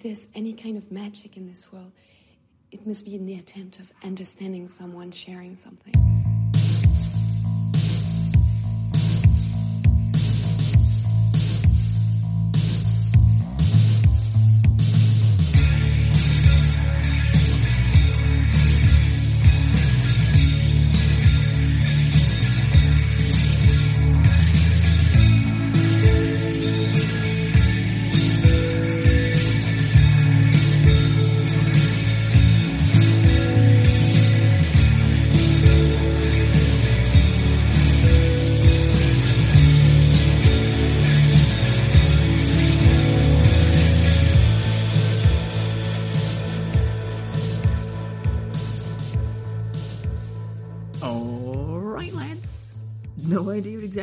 [0.00, 1.92] If there's any kind of magic in this world,
[2.72, 6.19] it must be in the attempt of understanding someone, sharing something.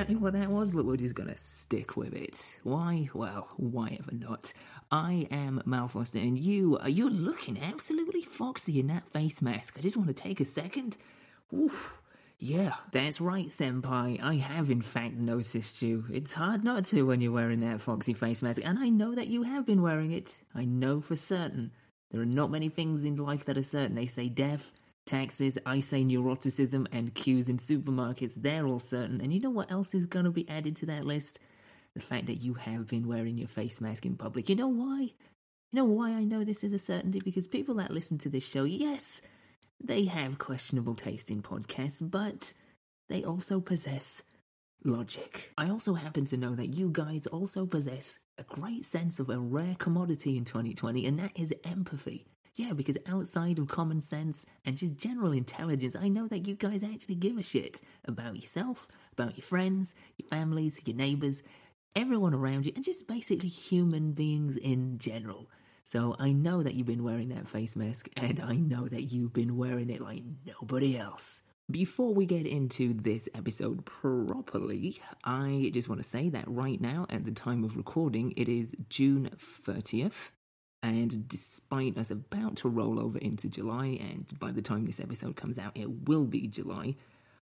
[0.08, 2.60] Exactly what that was, but we're just gonna stick with it.
[2.64, 3.10] Why?
[3.14, 4.54] Well, why ever not?
[4.90, 9.76] I am Mal Foster, and you, uh, you're looking absolutely foxy in that face mask.
[9.78, 10.96] I just want to take a second.
[11.54, 12.02] Oof.
[12.40, 14.24] Yeah, that's right, Senpai.
[14.24, 16.06] I have in fact noticed you.
[16.10, 19.28] It's hard not to when you're wearing that foxy face mask, and I know that
[19.28, 20.40] you have been wearing it.
[20.56, 21.72] I know for certain.
[22.12, 23.96] There are not many things in life that are certain.
[23.96, 24.72] They say death,
[25.08, 28.36] taxes, I say neuroticism, and queues in supermarkets.
[28.36, 29.22] They're all certain.
[29.22, 31.40] And you know what else is going to be added to that list?
[31.96, 34.50] The fact that you have been wearing your face mask in public.
[34.50, 35.14] You know why?
[35.72, 37.20] You know why I know this is a certainty?
[37.20, 39.22] Because people that listen to this show, yes,
[39.84, 42.54] they have questionable taste in podcasts, but
[43.10, 44.22] they also possess
[44.84, 45.52] logic.
[45.58, 49.40] I also happen to know that you guys also possess a great sense of a
[49.40, 52.26] rare commodity in 2020, and that is empathy.
[52.58, 56.84] Yeah, because outside of common sense and just general intelligence, I know that you guys
[56.84, 61.44] actually give a shit about yourself, about your friends, your families, your neighbors,
[61.96, 65.52] everyone around you, and just basically human beings in general.
[65.84, 69.34] So I know that you've been wearing that face mask, and I know that you've
[69.34, 71.44] been wearing it like nobody else.
[71.70, 77.06] Before we get into this episode properly, I just want to say that right now,
[77.10, 80.32] at the time of recording, it is June 30th.
[80.84, 85.36] And despite us about to roll over into July, and by the time this episode
[85.36, 86.96] comes out, it will be July,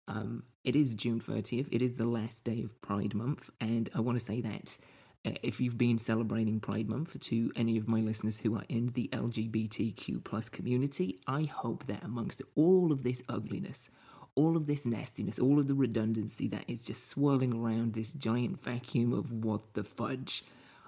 [0.07, 1.67] um, it is June 30th.
[1.71, 3.49] It is the last day of Pride Month.
[3.61, 4.77] And I want to say that
[5.25, 8.87] uh, if you've been celebrating Pride Month to any of my listeners who are in
[8.87, 13.89] the LGBTQ plus community, I hope that amongst all of this ugliness,
[14.35, 18.61] all of this nastiness, all of the redundancy that is just swirling around this giant
[18.61, 20.43] vacuum of what the fudge,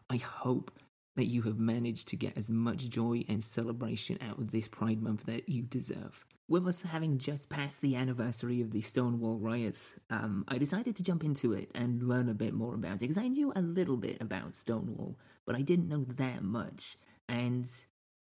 [0.10, 0.72] I hope
[1.16, 5.02] that you have managed to get as much joy and celebration out of this Pride
[5.02, 6.26] Month that you deserve.
[6.48, 11.04] With us having just passed the anniversary of the Stonewall riots, um, I decided to
[11.04, 13.98] jump into it and learn a bit more about it because I knew a little
[13.98, 16.98] bit about Stonewall, but I didn't know that much.
[17.28, 17.68] And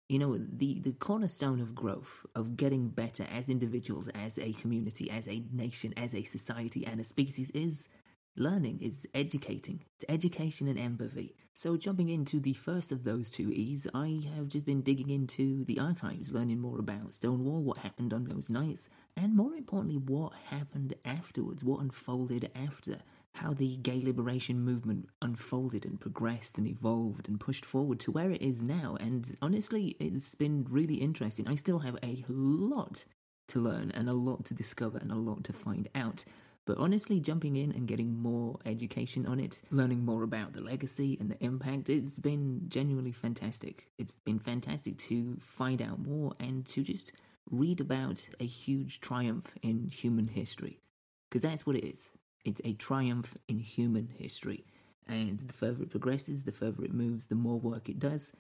[0.09, 5.11] you know, the, the cornerstone of growth, of getting better as individuals, as a community,
[5.11, 7.89] as a nation, as a society, and a species is
[8.37, 9.85] learning, is educating.
[9.97, 11.35] It's education and empathy.
[11.53, 15.65] So, jumping into the first of those two E's, I have just been digging into
[15.65, 20.33] the archives, learning more about Stonewall, what happened on those nights, and more importantly, what
[20.51, 22.99] happened afterwards, what unfolded after
[23.35, 28.31] how the gay liberation movement unfolded and progressed and evolved and pushed forward to where
[28.31, 28.97] it is now.
[29.01, 31.49] And honestly, it's been really interesting.
[31.49, 33.05] I still have a lot
[33.49, 36.25] to learn and a lot to discover and a lot to find out.
[36.67, 41.17] But honestly, jumping in and getting more education on it, learning more about the legacy
[41.21, 43.91] and the impact, it's been genuinely fantastic.
[43.99, 47.13] It's been fantastic to find out more and to just
[47.51, 50.81] read about a huge triumph in human history.
[51.29, 52.13] Because that's what it is.
[52.47, 54.65] It's a triumph in human history.
[55.07, 58.33] And the further it progresses, the further it moves, the more work it does,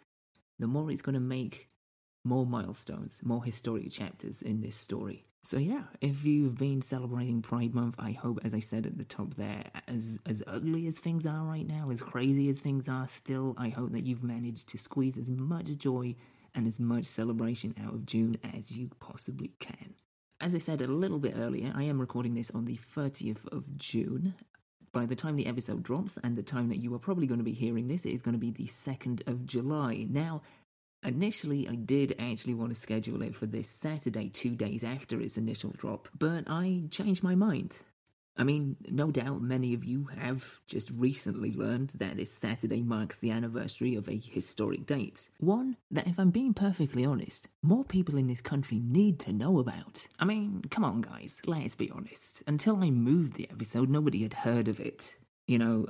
[0.59, 1.69] the more it's going to make
[2.25, 5.27] more milestones, more historic chapters in this story.
[5.45, 9.05] So yeah, if you've been celebrating Pride Month, I hope, as I said at the
[9.05, 13.07] top there, as as ugly as things are right now, as crazy as things are
[13.07, 16.15] still, I hope that you've managed to squeeze as much joy
[16.55, 19.95] and as much celebration out of June as you possibly can.
[20.41, 23.77] As I said a little bit earlier, I am recording this on the 30th of
[23.77, 24.35] June.
[24.93, 27.45] By the time the episode drops and the time that you are probably going to
[27.45, 30.07] be hearing this, it is going to be the 2nd of July.
[30.09, 30.41] Now,
[31.05, 35.37] initially, I did actually want to schedule it for this Saturday, two days after its
[35.37, 37.79] initial drop, but I changed my mind.
[38.37, 43.21] I mean, no doubt many of you have just recently learned that this Saturday marks
[43.21, 45.31] the anniversary of a historic date.
[45.39, 49.61] One that, if I'm being perfectly honest, more people in this country need to know
[49.61, 50.09] about.
[50.19, 52.43] I mean, come on, guys, let's be honest.
[52.49, 55.15] Until I moved the episode, nobody had heard of it.
[55.47, 55.87] You know,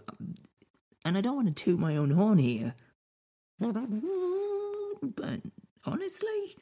[1.05, 2.75] and I don't want to toot my own horn here.
[5.09, 5.41] but
[5.85, 6.57] honestly,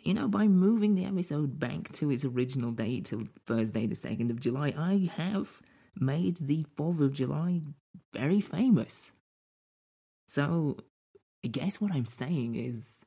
[0.00, 4.30] you know, by moving the episode back to its original date till Thursday, the 2nd
[4.30, 5.62] of July, I have
[5.98, 7.62] made the 4th of July
[8.12, 9.12] very famous.
[10.28, 10.76] So,
[11.44, 13.04] I guess what I'm saying is,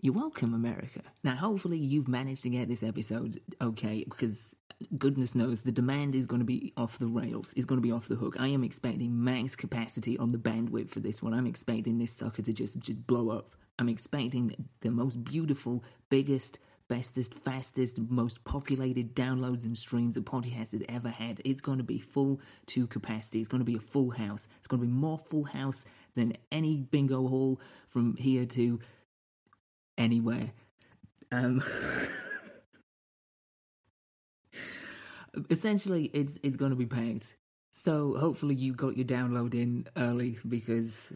[0.00, 1.00] you're welcome, America.
[1.24, 4.54] Now, hopefully, you've managed to get this episode okay, because
[4.98, 7.92] goodness knows the demand is going to be off the rails, it's going to be
[7.92, 8.36] off the hook.
[8.38, 11.32] I am expecting max capacity on the bandwidth for this one.
[11.32, 13.56] I'm expecting this sucker to just, just blow up.
[13.78, 16.58] I'm expecting the most beautiful, biggest,
[16.88, 21.40] bestest, fastest, most populated downloads and streams a podcast has ever had.
[21.44, 23.40] It's going to be full to capacity.
[23.40, 24.48] It's going to be a full house.
[24.58, 25.84] It's going to be more full house
[26.14, 28.78] than any bingo hall from here to
[29.98, 30.52] anywhere.
[31.32, 31.62] Um,
[35.50, 37.36] essentially, it's it's going to be packed.
[37.70, 41.12] So hopefully you got your download in early because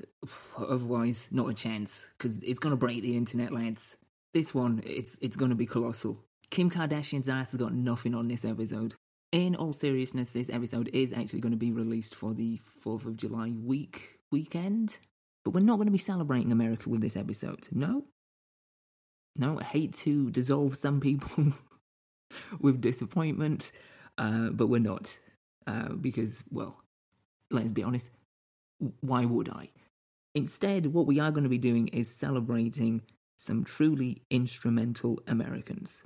[0.58, 3.96] otherwise not a chance because it's going to break the internet, lads.
[4.34, 6.22] This one, it's it's going to be colossal.
[6.50, 8.94] Kim Kardashian's ass has got nothing on this episode.
[9.32, 13.16] In all seriousness, this episode is actually going to be released for the 4th of
[13.16, 14.98] July week weekend,
[15.44, 17.68] but we're not going to be celebrating America with this episode.
[17.72, 18.04] No.
[19.36, 21.52] No, I hate to dissolve some people
[22.60, 23.72] with disappointment,
[24.18, 25.16] uh, but we're not.
[25.66, 26.80] Uh, because, well,
[27.50, 28.10] let's be honest,
[29.00, 29.70] why would I?
[30.34, 33.02] Instead, what we are going to be doing is celebrating
[33.36, 36.04] some truly instrumental Americans.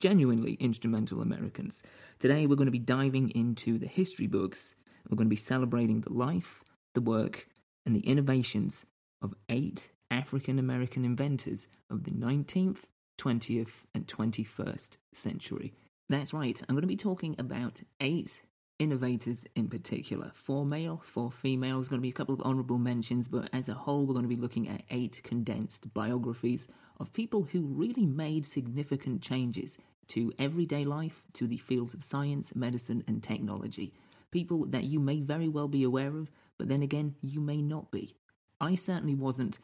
[0.00, 1.82] Genuinely instrumental Americans.
[2.18, 4.74] Today, we're going to be diving into the history books.
[5.08, 6.62] We're going to be celebrating the life,
[6.94, 7.48] the work,
[7.84, 8.86] and the innovations
[9.22, 12.84] of eight African American inventors of the 19th,
[13.18, 15.72] 20th, and 21st century.
[16.08, 18.42] That's right, I'm going to be talking about eight
[18.80, 20.30] innovators in particular.
[20.34, 21.76] Four male, four female.
[21.76, 24.24] There's going to be a couple of honourable mentions, but as a whole, we're going
[24.24, 26.66] to be looking at eight condensed biographies
[26.98, 29.78] of people who really made significant changes
[30.08, 33.92] to everyday life, to the fields of science, medicine, and technology.
[34.32, 37.90] People that you may very well be aware of, but then again, you may not
[37.90, 38.16] be.
[38.60, 39.58] I certainly wasn't,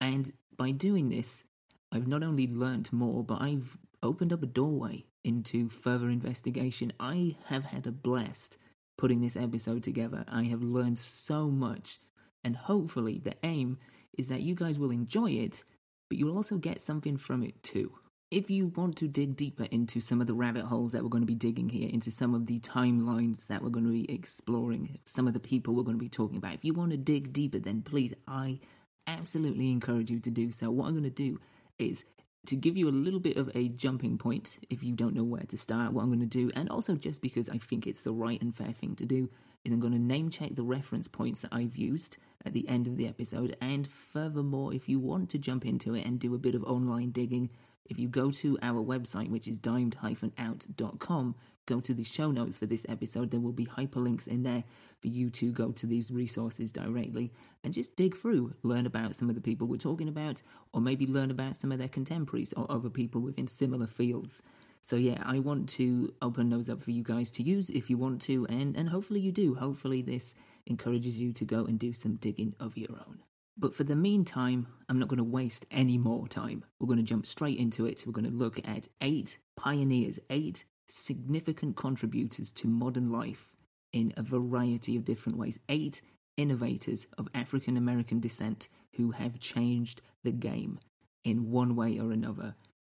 [0.00, 1.44] and by doing this,
[1.92, 6.92] I've not only learnt more, but I've opened up a doorway into further investigation.
[6.98, 8.58] I have had a blast
[8.96, 10.24] putting this episode together.
[10.28, 11.98] I have learned so much,
[12.44, 13.78] and hopefully, the aim
[14.16, 15.64] is that you guys will enjoy it,
[16.08, 17.92] but you'll also get something from it too.
[18.30, 21.22] If you want to dig deeper into some of the rabbit holes that we're going
[21.22, 25.00] to be digging here, into some of the timelines that we're going to be exploring,
[25.04, 27.32] some of the people we're going to be talking about, if you want to dig
[27.32, 28.60] deeper, then please, I
[29.06, 30.70] absolutely encourage you to do so.
[30.70, 31.40] What I'm going to do
[31.78, 32.04] is
[32.46, 35.42] to give you a little bit of a jumping point if you don't know where
[35.42, 38.12] to start, what I'm going to do, and also just because I think it's the
[38.12, 39.28] right and fair thing to do,
[39.64, 42.16] is I'm going to name check the reference points that I've used
[42.46, 43.54] at the end of the episode.
[43.60, 47.10] And furthermore, if you want to jump into it and do a bit of online
[47.10, 47.50] digging,
[47.90, 51.34] if you go to our website, which is dimed-out.com,
[51.66, 53.30] go to the show notes for this episode.
[53.30, 54.64] There will be hyperlinks in there
[55.00, 57.32] for you to go to these resources directly
[57.62, 60.42] and just dig through, learn about some of the people we're talking about,
[60.72, 64.40] or maybe learn about some of their contemporaries or other people within similar fields.
[64.82, 67.98] So yeah, I want to open those up for you guys to use if you
[67.98, 69.54] want to, and and hopefully you do.
[69.54, 70.34] Hopefully this
[70.66, 73.18] encourages you to go and do some digging of your own.
[73.60, 76.64] But for the meantime, I'm not going to waste any more time.
[76.78, 78.04] We're going to jump straight into it.
[78.06, 83.54] We're going to look at eight pioneers, eight significant contributors to modern life
[83.92, 85.58] in a variety of different ways.
[85.68, 86.00] Eight
[86.38, 90.78] innovators of African American descent who have changed the game
[91.22, 92.54] in one way or another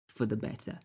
[0.07, 0.77] for the better.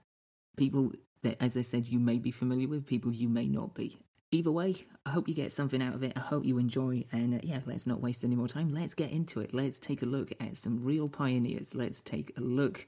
[0.57, 0.93] People
[1.23, 3.99] that, as I said, you may be familiar with, people you may not be.
[4.33, 6.13] Either way, I hope you get something out of it.
[6.17, 7.05] I hope you enjoy.
[7.13, 8.75] And uh, yeah, let's not waste any more time.
[8.75, 9.55] Let's get into it.
[9.55, 11.75] Let's take a look at some real pioneers.
[11.75, 12.87] Let's take a look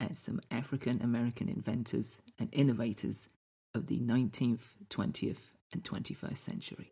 [0.00, 3.28] at some African American inventors and innovators
[3.74, 6.90] of the 19th, 20th, and 21st century.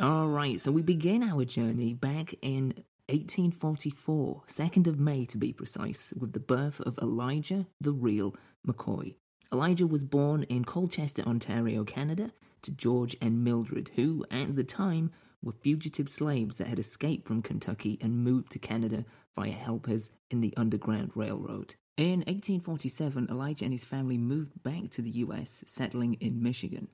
[0.00, 2.74] All right, so we begin our journey back in
[3.08, 8.34] 1844, 2nd of May to be precise, with the birth of Elijah the Real
[8.66, 9.16] McCoy.
[9.52, 12.32] Elijah was born in Colchester, Ontario, Canada,
[12.62, 15.10] to George and Mildred, who, at the time,
[15.42, 19.04] were fugitive slaves that had escaped from Kentucky and moved to Canada
[19.36, 21.74] via helpers in the Underground Railroad.
[21.98, 26.88] In 1847, Elijah and his family moved back to the US, settling in Michigan.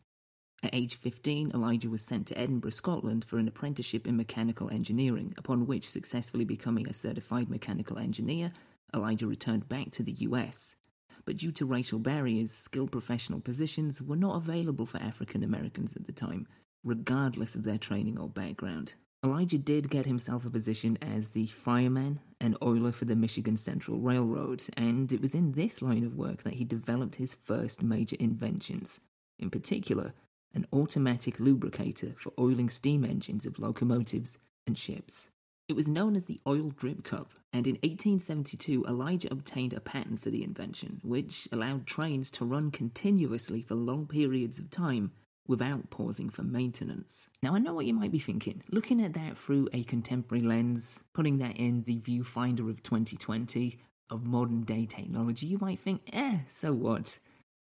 [0.63, 5.33] At age 15, Elijah was sent to Edinburgh, Scotland for an apprenticeship in mechanical engineering,
[5.39, 8.53] upon which, successfully becoming a certified mechanical engineer,
[8.95, 10.77] Elijah returned back to the US.
[11.25, 16.07] but due to racial barriers, skilled professional positions were not available for African Americans at
[16.07, 16.47] the time,
[16.85, 18.95] regardless of their training or background.
[19.23, 23.99] Elijah did get himself a position as the fireman and oiler for the Michigan Central
[23.99, 28.17] Railroad, and it was in this line of work that he developed his first major
[28.19, 29.01] inventions.
[29.39, 30.15] In particular,
[30.55, 35.31] an automatic lubricator for oiling steam engines of locomotives and ships.
[35.69, 40.21] It was known as the oil drip cup, and in 1872 Elijah obtained a patent
[40.21, 45.13] for the invention, which allowed trains to run continuously for long periods of time
[45.47, 47.31] without pausing for maintenance.
[47.43, 48.63] Now, I know what you might be thinking.
[48.71, 53.79] Looking at that through a contemporary lens, putting that in the viewfinder of 2020
[54.11, 57.19] of modern day technology, you might think, eh, so what?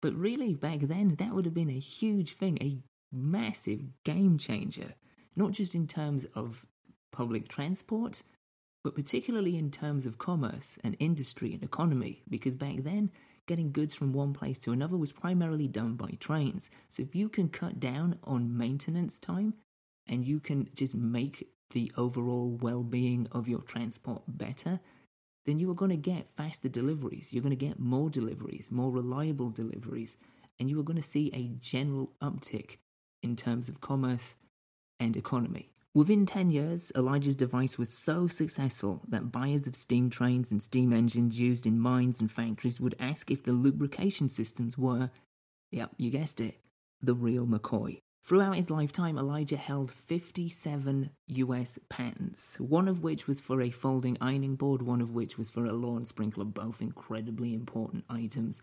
[0.01, 2.79] But really, back then, that would have been a huge thing, a
[3.11, 4.95] massive game changer.
[5.35, 6.65] Not just in terms of
[7.11, 8.23] public transport,
[8.83, 13.11] but particularly in terms of commerce and industry and economy, because back then,
[13.47, 16.69] getting goods from one place to another was primarily done by trains.
[16.89, 19.53] So if you can cut down on maintenance time
[20.07, 24.79] and you can just make the overall well being of your transport better,
[25.45, 27.33] then you are going to get faster deliveries.
[27.33, 30.17] You're going to get more deliveries, more reliable deliveries,
[30.59, 32.77] and you are going to see a general uptick
[33.23, 34.35] in terms of commerce
[34.99, 35.71] and economy.
[35.93, 40.93] Within 10 years, Elijah's device was so successful that buyers of steam trains and steam
[40.93, 45.09] engines used in mines and factories would ask if the lubrication systems were,
[45.69, 46.59] yep, you guessed it,
[47.01, 47.99] the real McCoy.
[48.23, 54.15] Throughout his lifetime, Elijah held 57 US patents, one of which was for a folding
[54.21, 58.61] ironing board, one of which was for a lawn sprinkler, both incredibly important items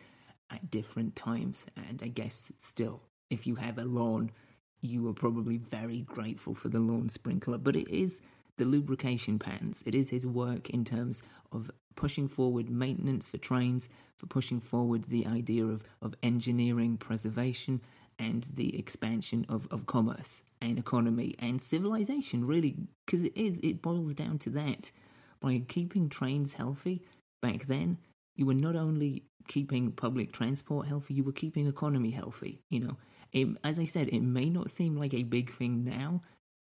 [0.48, 1.66] at different times.
[1.88, 4.30] And I guess still, if you have a lawn,
[4.80, 8.20] you are probably very grateful for the lawn sprinkler, but it is
[8.58, 9.82] the lubrication patents.
[9.84, 15.04] It is his work in terms of pushing forward maintenance for trains, for pushing forward
[15.04, 17.80] the idea of, of engineering preservation
[18.18, 23.82] and the expansion of, of commerce and economy and civilization, really, because it is, it
[23.82, 24.90] boils down to that.
[25.40, 27.02] By keeping trains healthy
[27.40, 27.98] back then,
[28.34, 32.96] you were not only keeping public transport healthy, you were keeping economy healthy, you know.
[33.32, 36.22] It, as I said, it may not seem like a big thing now,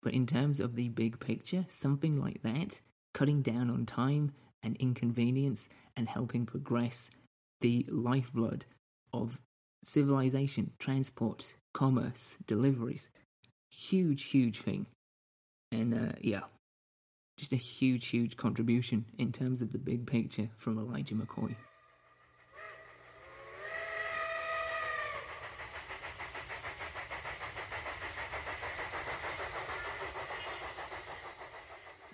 [0.02, 2.82] but in terms of the big picture, something like that,
[3.14, 4.32] cutting down on time
[4.64, 7.10] and inconvenience and helping progress
[7.62, 8.66] the lifeblood
[9.14, 9.40] of
[9.84, 13.10] civilization, transport, commerce, deliveries,
[13.70, 14.86] huge, huge thing.
[15.72, 16.42] And uh, yeah,
[17.38, 21.56] just a huge, huge contribution in terms of the big picture from Elijah McCoy.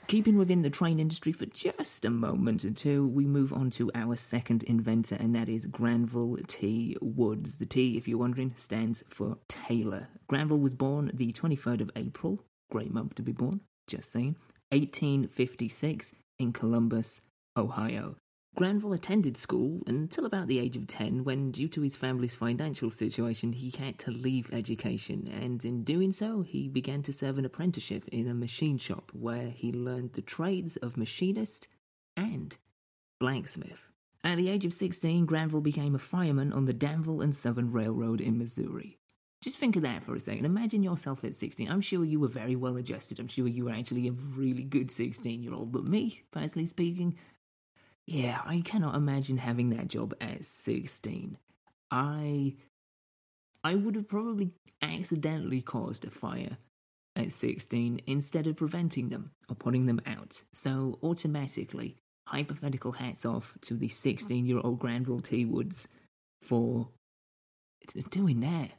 [0.08, 3.90] Keeping within the train industry for just a moment or two, we move on to
[3.96, 6.96] our second inventor, and that is Granville T.
[7.02, 7.56] Woods.
[7.56, 10.10] The T, if you're wondering, stands for Taylor.
[10.28, 14.36] Granville was born the 23rd of April, great month to be born, just saying,
[14.70, 17.22] 1856 in Columbus,
[17.58, 18.16] Ohio.
[18.56, 22.90] Granville attended school until about the age of 10 when, due to his family's financial
[22.90, 27.44] situation, he had to leave education, and in doing so, he began to serve an
[27.44, 31.68] apprenticeship in a machine shop where he learned the trades of machinist
[32.16, 32.58] and
[33.20, 33.92] blacksmith.
[34.24, 38.22] At the age of 16, Granville became a fireman on the Danville and Southern Railroad
[38.22, 38.98] in Missouri.
[39.44, 40.46] Just think of that for a second.
[40.46, 41.70] Imagine yourself at 16.
[41.70, 43.20] I'm sure you were very well adjusted.
[43.20, 45.72] I'm sure you were actually a really good 16 year old.
[45.72, 47.20] But me, personally speaking,
[48.08, 51.38] yeah, I cannot imagine having that job at 16.
[51.92, 52.56] I
[53.64, 56.58] I would have probably accidentally caused a fire
[57.16, 60.44] at 16 instead of preventing them or putting them out.
[60.54, 61.98] So automatically,
[62.28, 65.46] hypothetical hats off to the 16 year old Granville T.
[65.46, 65.88] Woods
[66.42, 66.90] for
[68.12, 68.72] doing that.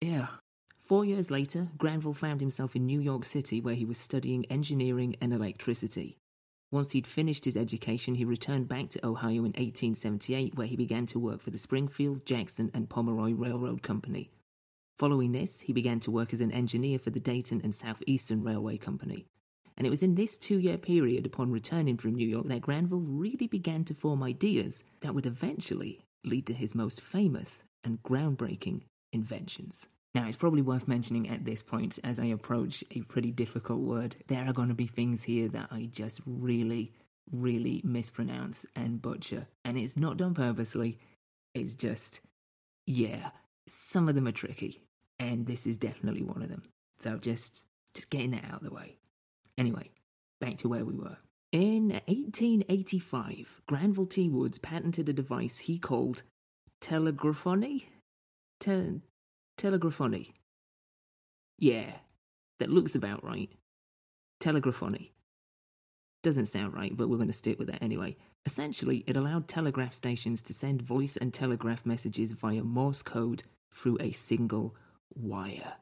[0.00, 0.26] Yeah.
[0.78, 5.16] Four years later, Granville found himself in New York City where he was studying engineering
[5.20, 6.18] and electricity.
[6.76, 11.06] Once he'd finished his education, he returned back to Ohio in 1878, where he began
[11.06, 14.28] to work for the Springfield, Jackson, and Pomeroy Railroad Company.
[14.98, 18.76] Following this, he began to work as an engineer for the Dayton and Southeastern Railway
[18.76, 19.24] Company.
[19.78, 23.00] And it was in this two year period upon returning from New York that Granville
[23.00, 28.82] really began to form ideas that would eventually lead to his most famous and groundbreaking
[29.14, 29.88] inventions.
[30.16, 34.16] Now, it's probably worth mentioning at this point, as I approach a pretty difficult word,
[34.28, 36.94] there are going to be things here that I just really,
[37.30, 39.46] really mispronounce and butcher.
[39.62, 40.98] And it's not done purposely,
[41.52, 42.22] it's just,
[42.86, 43.28] yeah,
[43.68, 44.80] some of them are tricky.
[45.18, 46.62] And this is definitely one of them.
[46.98, 48.96] So just, just getting that out of the way.
[49.58, 49.90] Anyway,
[50.40, 51.18] back to where we were.
[51.52, 54.30] In 1885, Granville T.
[54.30, 56.22] Woods patented a device he called
[56.80, 57.90] telegraphony?
[58.60, 59.02] Te-
[59.56, 60.32] telegraphony.
[61.58, 61.92] Yeah,
[62.58, 63.50] that looks about right.
[64.40, 65.12] Telegraphony.
[66.22, 68.16] Doesn't sound right, but we're going to stick with that anyway.
[68.44, 73.98] Essentially, it allowed telegraph stations to send voice and telegraph messages via Morse code through
[74.00, 74.74] a single
[75.14, 75.74] wire.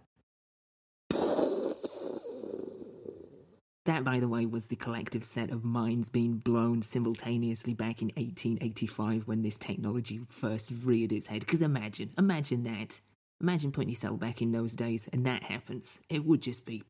[3.87, 8.09] That, by the way, was the collective set of minds being blown simultaneously back in
[8.17, 11.41] 1885 when this technology first reared its head.
[11.41, 13.01] Because imagine, imagine that.
[13.41, 16.01] Imagine putting yourself back in those days and that happens.
[16.09, 16.85] It would just be.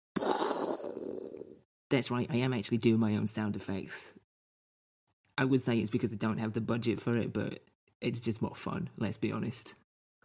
[1.90, 4.14] That's right, I am actually doing my own sound effects.
[5.36, 7.60] I would say it's because I don't have the budget for it, but
[8.00, 9.74] it's just more fun, let's be honest.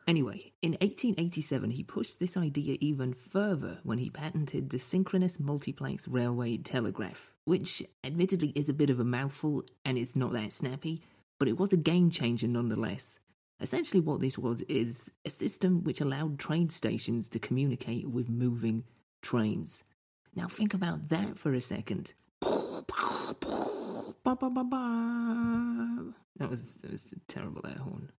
[0.08, 6.08] Anyway, in 1887, he pushed this idea even further when he patented the synchronous multiplex
[6.08, 11.04] railway telegraph, which admittedly is a bit of a mouthful and it's not that snappy,
[11.38, 13.20] but it was a game changer nonetheless.
[13.62, 18.86] Essentially, what this was is a system which allowed train stations to communicate with moving
[19.22, 19.84] trains.
[20.36, 22.14] Now, think about that for a second.
[26.38, 28.12] That was, that was a terrible air horn.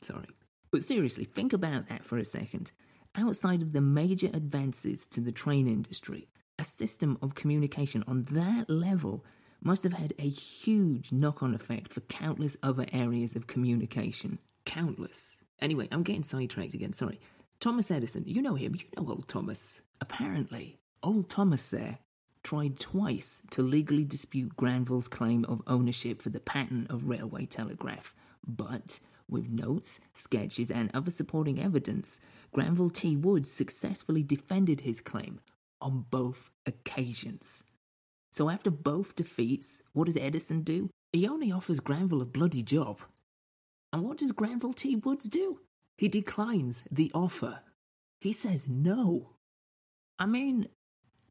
[0.00, 0.26] Sorry.
[0.72, 2.72] But seriously, think about that for a second.
[3.14, 8.68] Outside of the major advances to the train industry, a system of communication on that
[8.68, 9.24] level
[9.62, 14.40] must have had a huge knock on effect for countless other areas of communication.
[14.64, 15.42] Countless.
[15.60, 17.20] Anyway, I'm getting sidetracked again, sorry.
[17.60, 19.82] Thomas Edison, you know him, you know old Thomas.
[20.00, 21.98] Apparently, old Thomas there
[22.42, 28.14] tried twice to legally dispute Granville's claim of ownership for the patent of railway telegraph,
[28.46, 32.20] but with notes, sketches, and other supporting evidence,
[32.52, 33.16] Granville T.
[33.16, 35.40] Woods successfully defended his claim
[35.80, 37.64] on both occasions.
[38.30, 40.90] So after both defeats, what does Edison do?
[41.12, 43.00] He only offers Granville a bloody job.
[43.92, 44.96] And what does Granville T.
[44.96, 45.60] Woods do?
[45.98, 47.60] He declines the offer.
[48.20, 49.30] He says no.
[50.18, 50.68] I mean,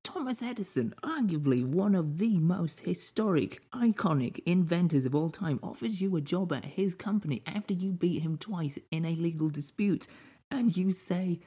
[0.03, 6.15] Thomas Edison, arguably one of the most historic, iconic inventors of all time, offers you
[6.15, 10.07] a job at his company after you beat him twice in a legal dispute,
[10.49, 11.39] and you say,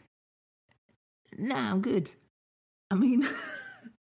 [1.37, 2.11] Nah, I'm good.
[2.91, 3.27] I mean,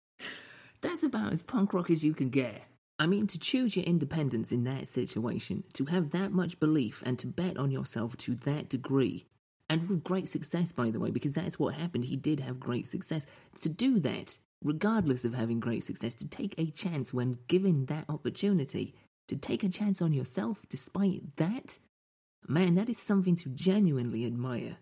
[0.83, 2.66] that's about as punk rock as you can get.
[3.03, 7.19] I mean, to choose your independence in that situation, to have that much belief and
[7.19, 9.27] to bet on yourself to that degree,
[9.69, 12.05] and with great success, by the way, because that's what happened.
[12.05, 13.27] He did have great success.
[13.62, 18.05] To do that, regardless of having great success, to take a chance when given that
[18.09, 18.95] opportunity,
[19.27, 21.79] to take a chance on yourself despite that,
[22.47, 24.77] man, that is something to genuinely admire.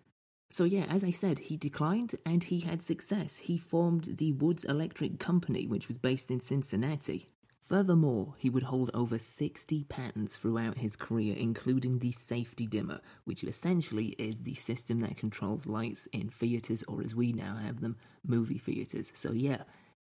[0.51, 3.39] So, yeah, as I said, he declined and he had success.
[3.39, 7.27] He formed the Woods Electric Company, which was based in Cincinnati.
[7.71, 13.45] Furthermore, he would hold over 60 patents throughout his career, including the safety dimmer, which
[13.45, 17.97] essentially is the system that controls lights in theatres, or as we now have them,
[18.27, 19.13] movie theatres.
[19.15, 19.63] So, yeah,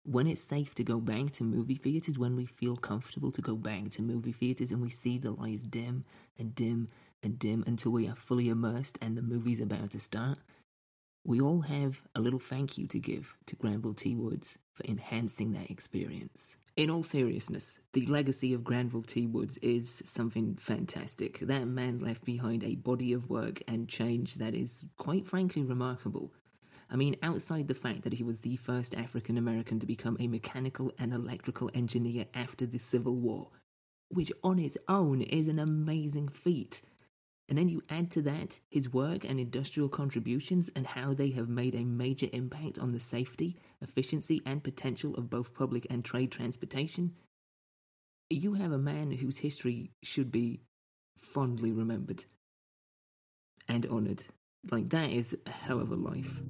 [0.03, 3.55] when it's safe to go back to movie theatres, when we feel comfortable to go
[3.55, 6.05] back to movie theatres and we see the lights dim
[6.37, 6.89] and dim
[7.23, 10.39] and dim until we are fully immersed and the movie's about to start,
[11.25, 14.17] we all have a little thank you to give to Granville T.
[14.17, 16.57] Woods for enhancing that experience.
[16.77, 19.27] In all seriousness, the legacy of Granville T.
[19.27, 21.39] Woods is something fantastic.
[21.39, 26.33] That man left behind a body of work and change that is, quite frankly, remarkable.
[26.91, 30.27] I mean, outside the fact that he was the first African American to become a
[30.27, 33.51] mechanical and electrical engineer after the Civil War,
[34.09, 36.83] which on its own is an amazing feat.
[37.49, 41.49] And then you add to that his work and industrial contributions and how they have
[41.49, 46.33] made a major impact on the safety, efficiency, and potential of both public and trade
[46.33, 47.13] transportation.
[48.31, 50.63] You have a man whose history should be
[51.19, 52.25] fondly remembered
[53.69, 54.23] and honoured.
[54.71, 56.41] Like, that is a hell of a life.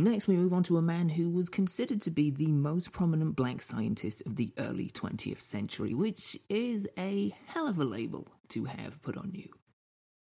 [0.00, 3.34] Next, we move on to a man who was considered to be the most prominent
[3.34, 8.66] black scientist of the early 20th century, which is a hell of a label to
[8.66, 9.48] have put on you.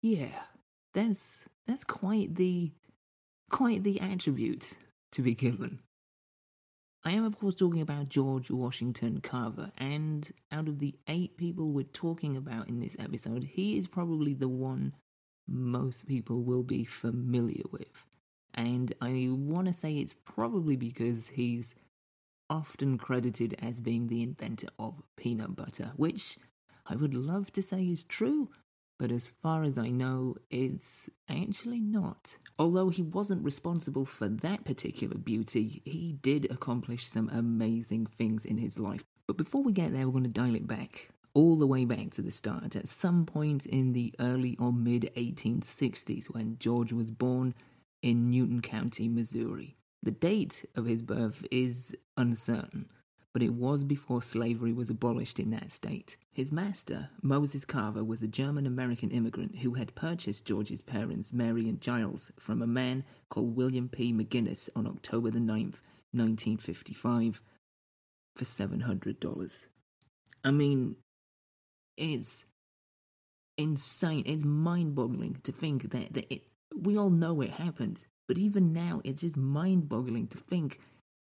[0.02, 0.42] Yeah,
[0.94, 2.72] that's that's quite the
[3.52, 4.74] quite the attribute
[5.12, 5.80] to be given.
[7.04, 11.72] I am, of course, talking about George Washington Carver, and out of the eight people
[11.74, 14.94] we're talking about in this episode, he is probably the one
[15.46, 18.07] most people will be familiar with
[18.58, 21.76] and I want to say it's probably because he's
[22.50, 26.38] often credited as being the inventor of peanut butter, which
[26.88, 28.50] I would love to say is true,
[28.98, 32.38] but as far as I know, it's actually not.
[32.58, 38.58] Although he wasn't responsible for that particular beauty, he did accomplish some amazing things in
[38.58, 39.04] his life.
[39.28, 42.10] But before we get there, we're going to dial it back all the way back
[42.10, 47.12] to the start, at some point in the early or mid 1860s, when George was
[47.12, 47.54] born
[48.02, 49.78] in Newton County, Missouri.
[50.04, 52.90] The date of his birth is uncertain,
[53.34, 56.18] but it was before slavery was abolished in that state.
[56.32, 61.68] His master, Moses Carver, was a German American immigrant who had purchased George's parents, Mary
[61.68, 64.14] and Giles, from a man called William P.
[64.14, 65.82] McGinnis on October the 9th,
[66.14, 67.42] 1955,
[68.36, 69.68] for $700.
[70.44, 70.96] I mean,
[71.98, 72.46] it's
[73.58, 74.24] insane.
[74.26, 78.74] It's mind boggling to think that, that it, we all know it happened, but even
[78.74, 80.80] now, it's just mind boggling to think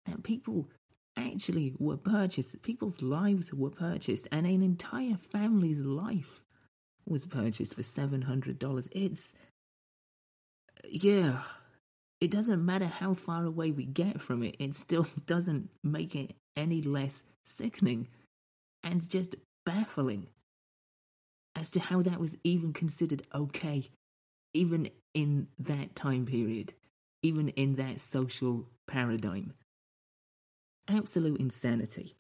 [0.07, 0.69] that people
[1.17, 6.43] actually were purchased, people's lives were purchased, and an entire family's life
[7.07, 8.89] was purchased for $700.
[8.93, 9.33] It's,
[10.89, 11.41] yeah,
[12.21, 16.35] it doesn't matter how far away we get from it, it still doesn't make it
[16.57, 18.09] any less sickening
[18.85, 20.27] and just baffling
[21.57, 23.89] as to how that was even considered okay,
[24.55, 26.75] even in that time period,
[27.23, 29.55] even in that social paradigm.
[30.89, 32.17] Absolute insanity.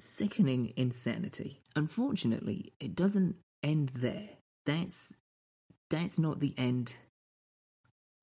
[0.00, 1.60] Sickening insanity.
[1.76, 4.30] Unfortunately, it doesn't end there.
[4.66, 5.14] That's
[5.90, 6.96] that's not the end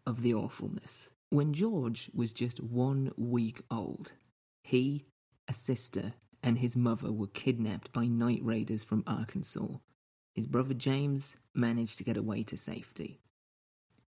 [0.05, 1.11] of the awfulness.
[1.29, 4.13] When George was just one week old,
[4.63, 5.05] he,
[5.47, 9.77] a sister, and his mother were kidnapped by night raiders from Arkansas.
[10.33, 13.19] His brother James managed to get away to safety.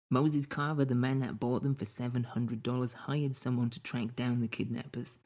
[0.09, 4.47] Moses Carver, the man that bought them for $700, hired someone to track down the
[4.47, 5.17] kidnappers.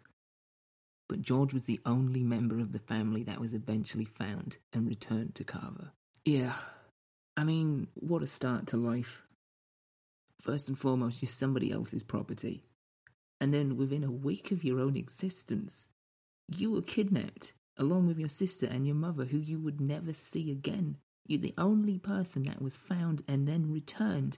[1.09, 5.35] But George was the only member of the family that was eventually found and returned
[5.35, 5.91] to Carver.
[6.25, 6.53] Yeah,
[7.35, 9.23] I mean, what a start to life.
[10.39, 12.63] First and foremost, you're somebody else's property.
[13.39, 15.87] And then within a week of your own existence,
[16.47, 20.51] you were kidnapped along with your sister and your mother, who you would never see
[20.51, 20.97] again.
[21.27, 24.37] You're the only person that was found and then returned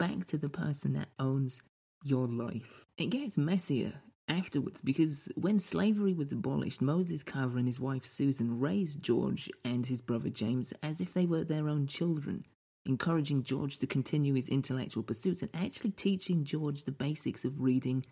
[0.00, 1.60] back to the person that owns
[2.02, 2.86] your life.
[2.96, 3.92] It gets messier
[4.28, 9.86] afterwards because when slavery was abolished, Moses Carver and his wife Susan raised George and
[9.86, 12.46] his brother James as if they were their own children,
[12.86, 18.02] encouraging George to continue his intellectual pursuits and actually teaching George the basics of reading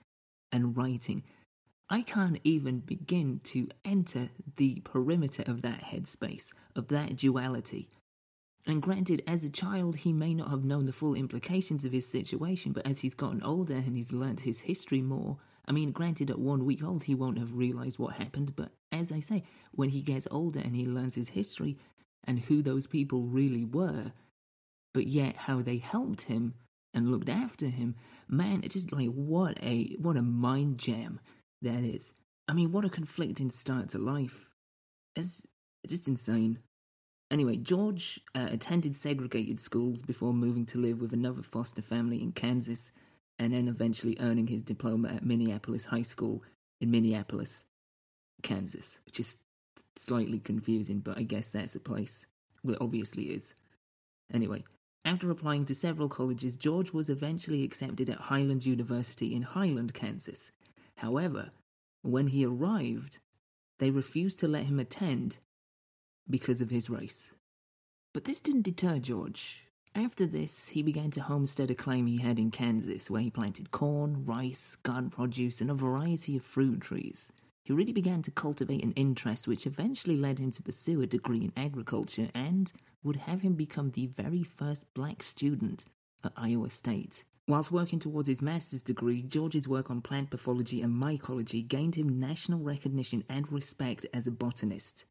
[0.52, 1.24] and writing.
[1.88, 7.88] I can't even begin to enter the perimeter of that headspace, of that duality.
[8.66, 12.10] And granted, as a child, he may not have known the full implications of his
[12.10, 16.30] situation, but as he's gotten older and he's learnt his history more, I mean, granted,
[16.30, 19.42] at one week old, he won't have realized what happened, but as I say,
[19.72, 21.76] when he gets older and he learns his history
[22.24, 24.12] and who those people really were,
[24.94, 26.54] but yet how they helped him
[26.94, 27.94] and looked after him,
[28.28, 31.20] man, it's just like what a what a mind jam
[31.62, 32.14] that is.
[32.48, 34.48] I mean, what a conflicting start to life.
[35.16, 35.46] It's
[35.86, 36.58] just insane.
[37.30, 42.32] Anyway, George uh, attended segregated schools before moving to live with another foster family in
[42.32, 42.90] Kansas
[43.38, 46.42] and then eventually earning his diploma at Minneapolis High School
[46.80, 47.64] in Minneapolis,
[48.42, 49.36] Kansas, which is
[49.96, 52.26] slightly confusing, but I guess that's a place.
[52.62, 53.54] Well, it obviously is.
[54.32, 54.64] Anyway,
[55.04, 60.50] after applying to several colleges, George was eventually accepted at Highland University in Highland, Kansas.
[60.96, 61.50] However,
[62.02, 63.18] when he arrived,
[63.78, 65.38] they refused to let him attend
[66.28, 67.34] because of his race.
[68.14, 69.66] But this didn't deter George.
[69.94, 73.70] After this, he began to homestead a claim he had in Kansas, where he planted
[73.70, 77.32] corn, rice, garden produce, and a variety of fruit trees.
[77.64, 81.44] He really began to cultivate an interest which eventually led him to pursue a degree
[81.44, 85.84] in agriculture and would have him become the very first black student
[86.24, 87.24] at Iowa State.
[87.46, 92.20] Whilst working towards his master's degree, George's work on plant pathology and mycology gained him
[92.20, 95.06] national recognition and respect as a botanist.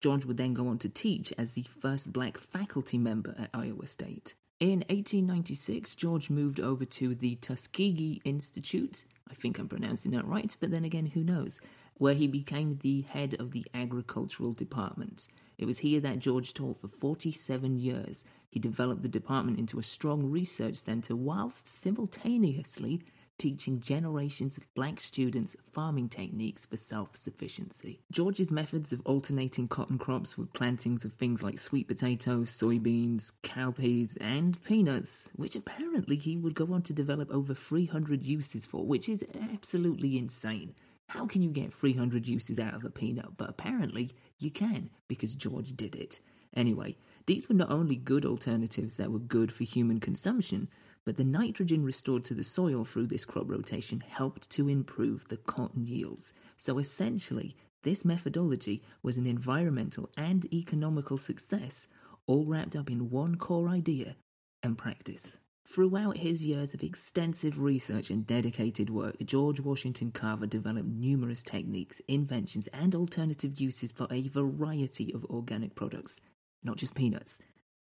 [0.00, 3.86] George would then go on to teach as the first black faculty member at Iowa
[3.86, 4.34] State.
[4.58, 9.04] In 1896, George moved over to the Tuskegee Institute.
[9.30, 11.60] I think I'm pronouncing that right, but then again, who knows?
[11.94, 15.28] Where he became the head of the agricultural department.
[15.58, 18.24] It was here that George taught for 47 years.
[18.48, 23.02] He developed the department into a strong research center whilst simultaneously
[23.40, 27.98] teaching generations of black students farming techniques for self sufficiency.
[28.12, 34.18] George's methods of alternating cotton crops with plantings of things like sweet potatoes, soybeans, cowpeas,
[34.20, 39.08] and peanuts, which apparently he would go on to develop over 300 uses for, which
[39.08, 40.74] is absolutely insane.
[41.08, 43.38] How can you get 300 uses out of a peanut?
[43.38, 46.20] But apparently you can, because George did it.
[46.54, 50.68] Anyway, these were not only good alternatives that were good for human consumption,
[51.10, 55.38] but the nitrogen restored to the soil through this crop rotation helped to improve the
[55.38, 56.32] cotton yields.
[56.56, 61.88] So essentially, this methodology was an environmental and economical success,
[62.28, 64.14] all wrapped up in one core idea
[64.62, 65.40] and practice.
[65.66, 72.00] Throughout his years of extensive research and dedicated work, George Washington Carver developed numerous techniques,
[72.06, 76.20] inventions, and alternative uses for a variety of organic products,
[76.62, 77.40] not just peanuts.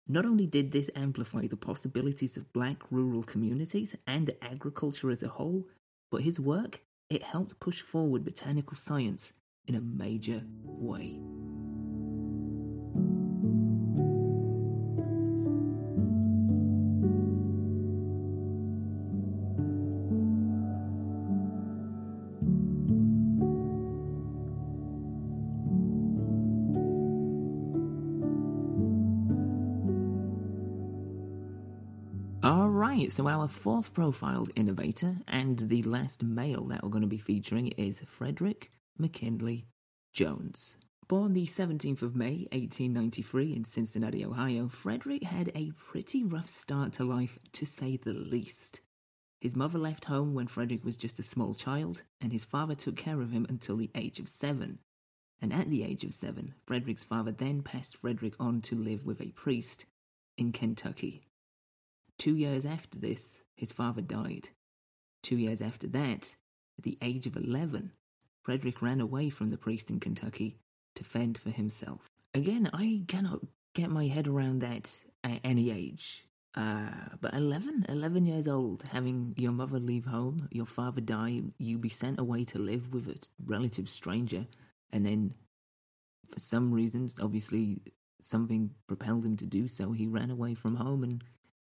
[0.07, 5.29] Not only did this amplify the possibilities of black rural communities and agriculture as a
[5.29, 5.67] whole,
[6.11, 9.33] but his work, it helped push forward botanical science
[9.65, 11.19] in a major way.
[33.13, 37.67] So our fourth profiled innovator and the last male that we're going to be featuring
[37.77, 39.67] is Frederick McKinley
[40.13, 40.77] Jones.
[41.07, 46.93] Born the 17th of May 1893 in Cincinnati, Ohio, Frederick had a pretty rough start
[46.93, 48.81] to life, to say the least.
[49.39, 52.97] His mother left home when Frederick was just a small child, and his father took
[52.97, 54.79] care of him until the age of seven.
[55.39, 59.21] And at the age of seven, Frederick's father then passed Frederick on to live with
[59.21, 59.85] a priest
[60.35, 61.21] in Kentucky.
[62.17, 64.49] Two years after this, his father died.
[65.21, 66.35] Two years after that,
[66.77, 67.91] at the age of 11,
[68.41, 70.57] Frederick ran away from the priest in Kentucky
[70.95, 72.09] to fend for himself.
[72.33, 73.41] Again, I cannot
[73.73, 74.91] get my head around that
[75.23, 76.25] at any age.
[76.55, 81.79] Uh, but 11, 11 years old, having your mother leave home, your father die, you
[81.79, 84.45] be sent away to live with a relative stranger,
[84.91, 85.33] and then
[86.29, 87.81] for some reasons, obviously
[88.21, 91.23] something propelled him to do so, he ran away from home and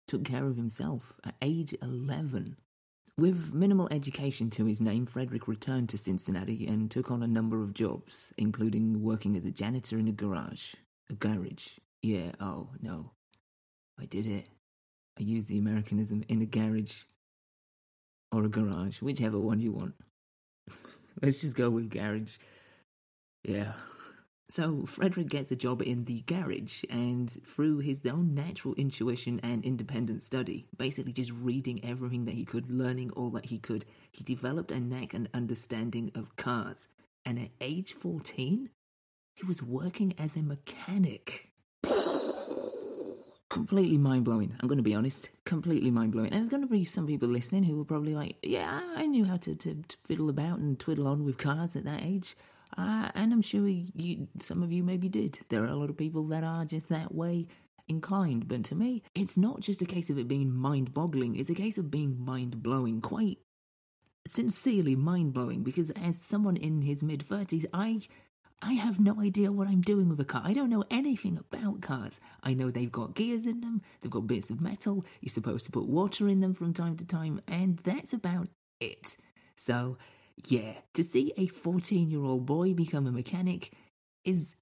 [0.09, 2.57] took care of himself at age 11.
[3.19, 7.61] With minimal education to his name, Frederick returned to Cincinnati and took on a number
[7.61, 10.73] of jobs, including working as a janitor in a garage.
[11.11, 11.77] A garage.
[12.01, 13.11] Yeah, oh, no.
[13.99, 14.49] I did it.
[15.19, 17.03] I used the Americanism in a garage.
[18.31, 19.93] Or a garage, whichever one you want.
[21.21, 22.37] Let's just go with garage.
[23.43, 23.73] Yeah,
[24.49, 29.63] so Frederick gets a job in the garage, and through his own natural intuition and
[29.63, 34.23] independent study, basically just reading everything that he could, learning all that he could, he
[34.23, 36.87] developed a knack and understanding of cars.
[37.23, 38.71] And at age 14,
[39.35, 41.51] he was working as a mechanic.
[43.51, 45.29] Completely mind blowing, I'm going to be honest.
[45.45, 46.31] Completely mind blowing.
[46.31, 49.25] And there's going to be some people listening who are probably like, yeah, I knew
[49.25, 52.35] how to, to, to fiddle about and twiddle on with cars at that age.
[52.77, 55.39] Uh, and I'm sure you, some of you maybe did.
[55.49, 57.47] There are a lot of people that are just that way
[57.87, 58.47] inclined.
[58.47, 61.55] But to me, it's not just a case of it being mind boggling, it's a
[61.55, 63.39] case of being mind blowing, quite
[64.25, 65.63] sincerely mind blowing.
[65.63, 68.01] Because as someone in his mid 30s, I.
[68.61, 70.41] I have no idea what I'm doing with a car.
[70.43, 72.19] I don't know anything about cars.
[72.43, 75.71] I know they've got gears in them, they've got bits of metal, you're supposed to
[75.71, 78.49] put water in them from time to time, and that's about
[78.81, 79.15] it.
[79.55, 79.97] So,
[80.47, 83.71] yeah, to see a 14 year old boy become a mechanic
[84.23, 84.55] is.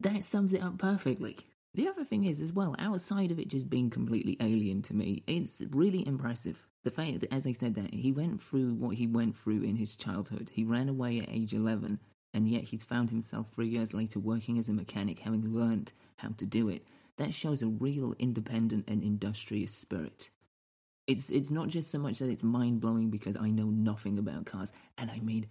[0.00, 1.36] That sums it up perfectly.
[1.74, 5.22] The other thing is, as well, outside of it just being completely alien to me,
[5.26, 6.66] it's really impressive.
[6.84, 9.76] The fact that, as I said, that he went through what he went through in
[9.76, 10.50] his childhood.
[10.54, 11.98] He ran away at age 11,
[12.32, 16.30] and yet he's found himself three years later working as a mechanic, having learned how
[16.38, 16.86] to do it.
[17.18, 20.30] That shows a real independent and industrious spirit
[21.06, 24.46] it's it's not just so much that it's mind blowing because I know nothing about
[24.46, 25.46] cars, and I mean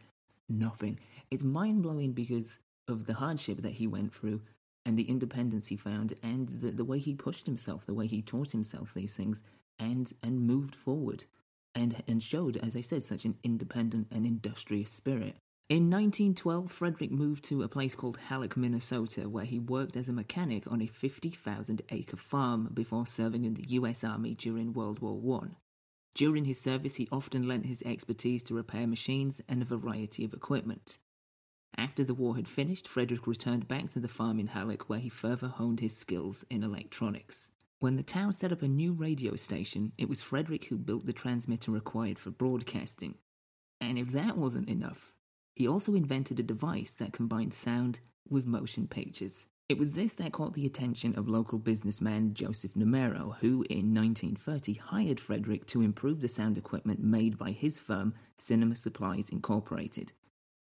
[0.50, 1.00] nothing.
[1.32, 4.42] It's mind blowing because of the hardship that he went through
[4.86, 8.22] and the independence he found and the, the way he pushed himself, the way he
[8.22, 9.42] taught himself these things
[9.80, 11.26] and and moved forward
[11.74, 15.38] and and showed, as I said, such an independent and industrious spirit.
[15.68, 20.14] In 1912, Frederick moved to a place called Hallock, Minnesota, where he worked as a
[20.14, 25.42] mechanic on a 50,000 acre farm before serving in the US Army during World War
[25.42, 25.56] I.
[26.14, 30.36] During his service, he often lent his expertise to repair machines and a variety of
[30.36, 31.00] equipment.
[31.76, 35.10] After the war had finished, Frederick returned back to the farm in Hallock, where he
[35.10, 37.50] further honed his skills in electronics.
[37.80, 41.12] When the town set up a new radio station, it was Frederick who built the
[41.12, 43.16] transmitter required for broadcasting.
[43.82, 45.15] And if that wasn't enough,
[45.56, 49.48] he also invented a device that combined sound with motion pictures.
[49.68, 54.76] It was this that caught the attention of local businessman Joseph Numero, who in 1930
[54.76, 60.12] hired Frederick to improve the sound equipment made by his firm, Cinema Supplies Incorporated.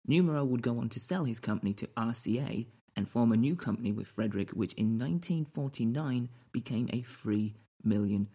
[0.06, 3.92] Numero would go on to sell his company to RCA and form a new company
[3.92, 8.28] with Frederick, which in 1949 became a $3 million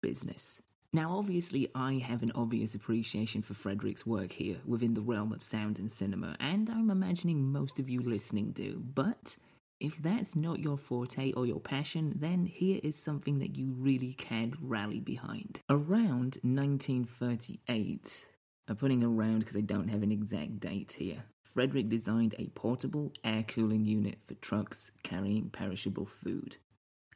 [0.00, 0.60] business.
[0.94, 5.42] Now, obviously, I have an obvious appreciation for Frederick's work here within the realm of
[5.42, 8.82] sound and cinema, and I'm imagining most of you listening do.
[8.94, 9.38] But
[9.80, 14.12] if that's not your forte or your passion, then here is something that you really
[14.12, 15.60] can rally behind.
[15.70, 18.26] Around 1938,
[18.68, 21.24] I'm putting around because I don't have an exact date here.
[21.42, 26.58] Frederick designed a portable air cooling unit for trucks carrying perishable food.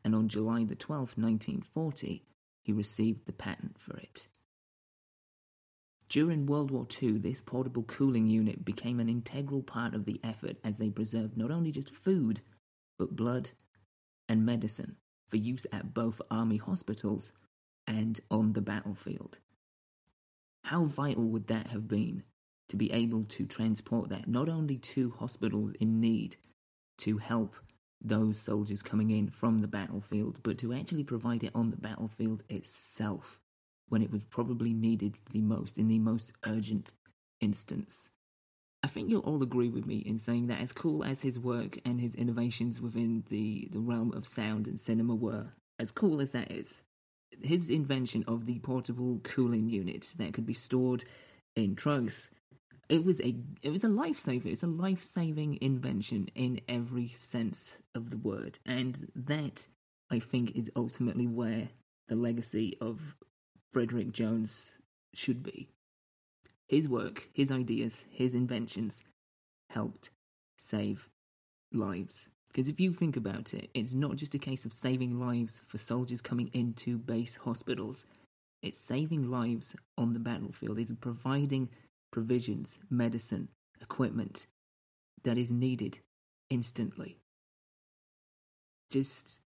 [0.03, 2.23] And on July the 12th, 1940,
[2.67, 4.27] he received the patent for it.
[6.09, 10.57] During World War II, this portable cooling unit became an integral part of the effort
[10.65, 12.41] as they preserved not only just food,
[12.99, 13.51] but blood
[14.29, 14.97] and medicine
[15.29, 17.31] for use at both army hospitals
[17.87, 19.39] and on the battlefield.
[20.65, 22.25] How vital would that have been
[22.69, 26.35] to be able to transport that not only to hospitals in need
[26.99, 27.55] to help
[28.03, 32.43] those soldiers coming in from the battlefield, but to actually provide it on the battlefield
[32.49, 33.41] itself
[33.89, 36.93] when it was probably needed the most, in the most urgent
[37.41, 38.11] instance.
[38.83, 41.79] I think you'll all agree with me in saying that as cool as his work
[41.85, 46.33] and his innovations within the, the realm of sound and cinema were, as cool as
[46.33, 46.83] that is,
[47.43, 51.05] his invention of the portable cooling unit that could be stored
[51.57, 52.31] in trucks
[52.89, 54.47] it was a it was a lifesaver.
[54.47, 59.67] It's a life saving invention in every sense of the word, and that
[60.11, 61.69] I think is ultimately where
[62.09, 63.17] the legacy of
[63.73, 64.81] Frederick Jones
[65.15, 65.69] should be.
[66.69, 69.05] His work, his ideas, his inventions
[69.71, 70.11] helped
[70.57, 71.09] save
[71.73, 72.29] lives.
[72.49, 75.79] Because if you think about it, it's not just a case of saving lives for
[75.79, 78.07] soldiers coming into base hospitals.
[78.63, 80.79] It's saving lives on the battlefield.
[80.79, 81.69] It's providing
[82.11, 83.49] provisions, medicine,
[83.81, 84.47] equipment
[85.25, 86.01] that is needed
[86.51, 87.19] instantly.
[88.91, 89.43] Just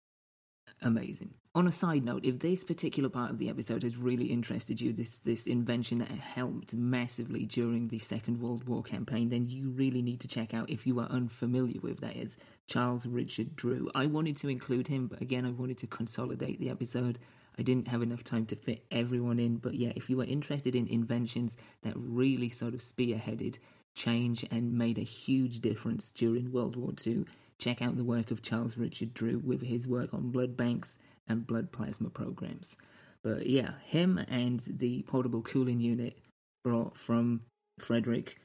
[0.81, 1.35] amazing.
[1.57, 4.93] On a side note, if this particular part of the episode has really interested you,
[4.93, 10.03] this this invention that helped massively during the Second World War campaign, then you really
[10.03, 12.37] need to check out if you are unfamiliar with that is
[12.67, 13.89] Charles Richard Drew.
[13.95, 17.21] I wanted to include him, but again I wanted to consolidate the episode
[17.59, 19.57] I didn't have enough time to fit everyone in.
[19.57, 23.59] But yeah, if you were interested in inventions that really sort of spearheaded
[23.95, 27.25] change and made a huge difference during World War II,
[27.59, 31.47] check out the work of Charles Richard Drew with his work on blood banks and
[31.47, 32.77] blood plasma programs.
[33.23, 36.19] But yeah, him and the portable cooling unit
[36.63, 37.43] brought from
[37.79, 38.39] Frederick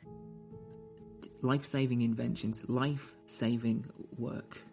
[1.42, 3.86] life saving inventions, life saving
[4.18, 4.64] work.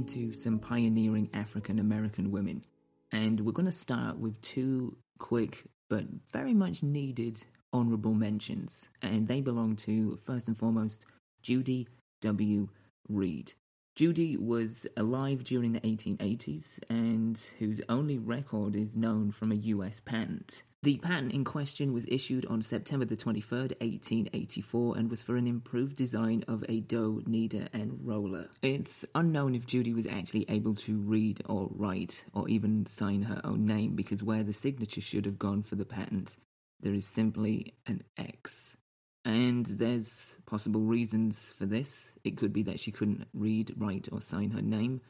[0.00, 2.64] Into some pioneering African American women.
[3.12, 8.88] And we're going to start with two quick but very much needed honorable mentions.
[9.02, 11.04] And they belong to, first and foremost,
[11.42, 11.86] Judy
[12.22, 12.68] W.
[13.10, 13.52] Reed.
[14.00, 20.00] Judy was alive during the 1880s and whose only record is known from a US
[20.00, 20.62] patent.
[20.82, 25.46] The patent in question was issued on September the 23rd, 1884, and was for an
[25.46, 28.48] improved design of a dough kneader and roller.
[28.62, 33.42] It's unknown if Judy was actually able to read or write or even sign her
[33.44, 36.38] own name because where the signature should have gone for the patent,
[36.80, 38.78] there is simply an X.
[39.24, 42.18] And there's possible reasons for this.
[42.24, 45.02] It could be that she couldn't read, write, or sign her name.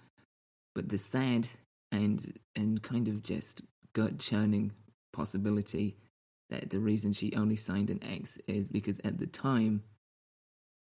[0.74, 1.48] But the sad
[1.92, 4.72] and and kind of just gut churning
[5.12, 5.96] possibility
[6.50, 9.82] that the reason she only signed an X is because at the time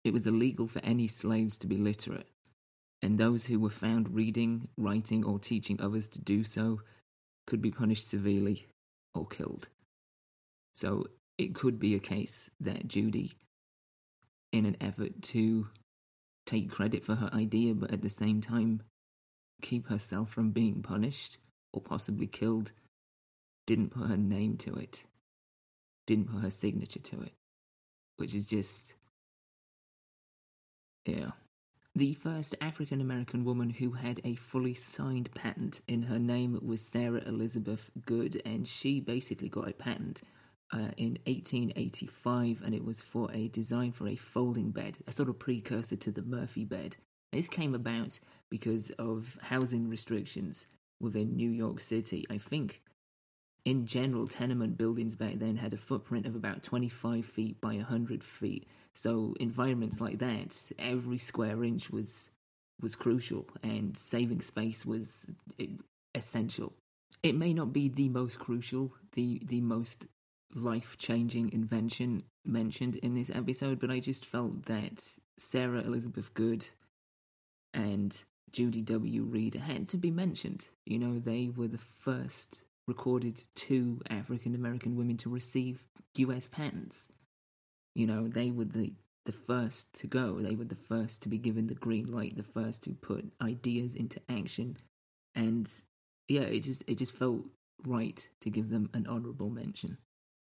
[0.03, 2.27] it was illegal for any slaves to be literate,
[3.01, 6.81] and those who were found reading, writing, or teaching others to do so
[7.47, 8.67] could be punished severely
[9.15, 9.69] or killed.
[10.73, 11.07] So
[11.37, 13.33] it could be a case that Judy,
[14.51, 15.67] in an effort to
[16.45, 18.81] take credit for her idea, but at the same time
[19.61, 21.37] keep herself from being punished
[21.71, 22.71] or possibly killed,
[23.65, 25.05] didn't put her name to it,
[26.05, 27.33] didn't put her signature to it,
[28.17, 28.95] which is just.
[31.05, 31.31] Yeah.
[31.95, 36.81] The first African American woman who had a fully signed patent in her name was
[36.81, 40.23] Sarah Elizabeth Goode, and she basically got a patent
[40.71, 45.29] uh, in 1885, and it was for a design for a folding bed, a sort
[45.29, 46.97] of precursor to the Murphy bed.
[47.31, 50.67] This came about because of housing restrictions
[50.99, 52.25] within New York City.
[52.29, 52.81] I think,
[53.65, 58.23] in general, tenement buildings back then had a footprint of about 25 feet by 100
[58.23, 58.67] feet.
[58.93, 62.31] So, environments like that, every square inch was
[62.81, 65.27] was crucial, and saving space was
[66.13, 66.73] essential.
[67.21, 70.07] It may not be the most crucial, the the most
[70.55, 75.01] life changing invention mentioned in this episode, but I just felt that
[75.37, 76.67] Sarah Elizabeth Goode
[77.73, 78.15] and
[78.51, 79.23] Judy W.
[79.23, 80.69] Reed had to be mentioned.
[80.85, 85.85] You know, they were the first recorded two African American women to receive
[86.17, 87.09] US patents.
[87.95, 88.93] You know, they were the
[89.25, 90.39] the first to go.
[90.39, 93.95] They were the first to be given the green light, the first to put ideas
[93.95, 94.77] into action.
[95.33, 95.69] And
[96.27, 97.47] yeah, it just it just felt
[97.85, 99.97] right to give them an honorable mention.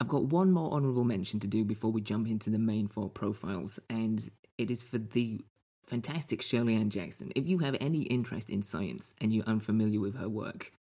[0.06, 3.10] I've got one more honorable mention to do before we jump into the main four
[3.10, 5.44] profiles, and it is for the
[5.84, 7.32] fantastic Shirley Ann Jackson.
[7.36, 10.72] If you have any interest in science and you're unfamiliar with her work,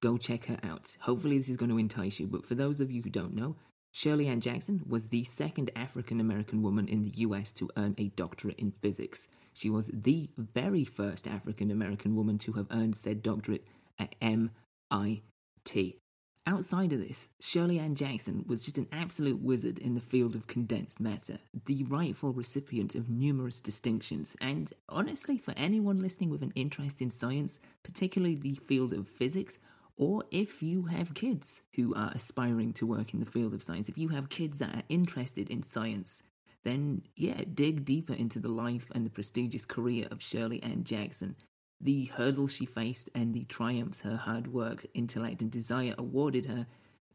[0.00, 0.96] go check her out.
[1.00, 2.26] Hopefully, this is going to entice you.
[2.26, 3.54] But for those of you who don't know,
[3.92, 8.08] Shirley Ann Jackson was the second African American woman in the US to earn a
[8.08, 9.28] doctorate in physics.
[9.52, 13.66] She was the very first African American woman to have earned said doctorate
[13.98, 15.99] at MIT.
[16.46, 20.46] Outside of this, Shirley Ann Jackson was just an absolute wizard in the field of
[20.46, 26.52] condensed matter, the rightful recipient of numerous distinctions, and honestly, for anyone listening with an
[26.54, 29.58] interest in science, particularly the field of physics,
[29.96, 33.90] or if you have kids who are aspiring to work in the field of science,
[33.90, 36.22] if you have kids that are interested in science,
[36.64, 41.36] then yeah, dig deeper into the life and the prestigious career of Shirley Ann Jackson
[41.80, 46.66] the hurdles she faced and the triumphs her hard work, intellect, and desire awarded her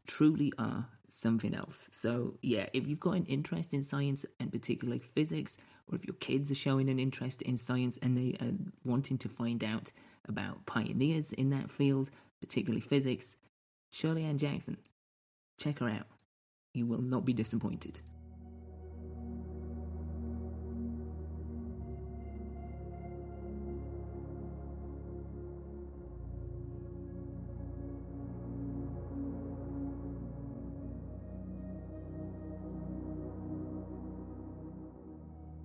[0.06, 1.88] truly are something else.
[1.92, 5.56] So, yeah, if you've got an interest in science and particularly physics,
[5.88, 8.52] or if your kids are showing an interest in science and they are
[8.84, 9.92] wanting to find out
[10.28, 12.10] about pioneers in that field,
[12.40, 13.36] particularly physics,
[13.90, 14.78] Shirley Ann Jackson,
[15.58, 16.06] check her out.
[16.74, 18.00] You will not be disappointed.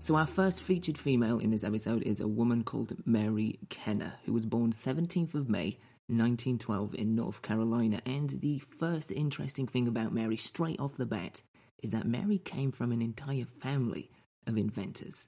[0.01, 4.33] So, our first featured female in this episode is a woman called Mary Kenner, who
[4.33, 5.77] was born 17th of May
[6.07, 8.01] 1912 in North Carolina.
[8.03, 11.43] And the first interesting thing about Mary, straight off the bat,
[11.83, 14.09] is that Mary came from an entire family
[14.47, 15.27] of inventors.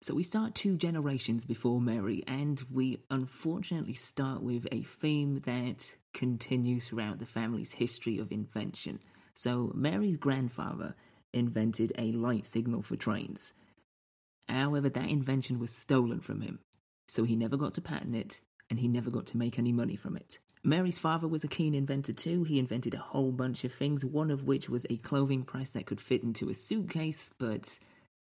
[0.00, 5.96] So we start two generations before Mary, and we unfortunately start with a theme that
[6.14, 9.00] continues throughout the family's history of invention.
[9.34, 10.94] So Mary's grandfather
[11.34, 13.52] invented a light signal for trains.
[14.48, 16.60] However, that invention was stolen from him,
[17.08, 18.40] so he never got to patent it
[18.70, 20.38] and he never got to make any money from it.
[20.62, 22.44] Mary's father was a keen inventor too.
[22.44, 25.86] He invented a whole bunch of things, one of which was a clothing press that
[25.86, 27.78] could fit into a suitcase, but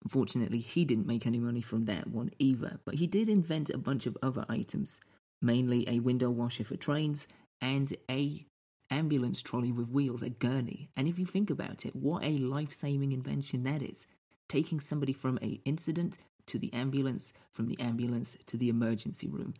[0.04, 2.80] unfortunately, he didn't make any money from that one either.
[2.86, 5.00] But he did invent a bunch of other items,
[5.42, 7.28] mainly a window washer for trains
[7.60, 8.46] and a
[8.92, 10.90] ambulance trolley with wheels, a gurney.
[10.96, 14.06] And if you think about it, what a life-saving invention that is
[14.48, 16.18] taking somebody from a incident
[16.48, 19.54] to the ambulance, from the ambulance to the emergency room.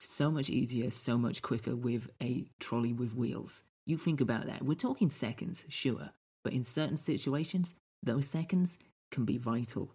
[0.00, 3.62] So much easier, so much quicker with a trolley with wheels.
[3.84, 4.64] You think about that.
[4.64, 6.10] We're talking seconds, sure,
[6.44, 8.78] but in certain situations, those seconds
[9.10, 9.94] can be vital.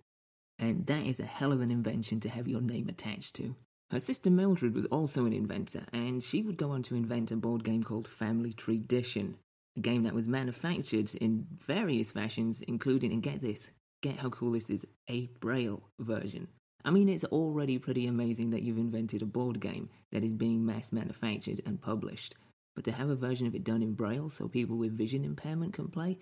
[0.59, 3.55] And that is a hell of an invention to have your name attached to.
[3.91, 7.35] Her sister Mildred was also an inventor, and she would go on to invent a
[7.35, 9.37] board game called Family Treedition,
[9.77, 13.69] a game that was manufactured in various fashions, including, and get this,
[14.03, 16.49] get how cool this is a braille version.
[16.85, 20.65] I mean, it's already pretty amazing that you've invented a board game that is being
[20.65, 22.35] mass manufactured and published.
[22.75, 25.73] But to have a version of it done in braille so people with vision impairment
[25.73, 26.17] can play,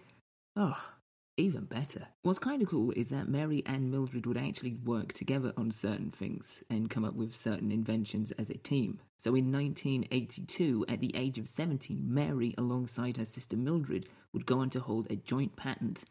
[0.56, 0.90] oh,
[1.38, 2.08] even better.
[2.22, 6.12] What's kind of cool is that Mary and Mildred would actually work together on certain
[6.12, 9.00] things and come up with certain inventions as a team.
[9.18, 14.60] So in 1982, at the age of 70, Mary, alongside her sister Mildred, would go
[14.60, 16.06] on to hold a joint patent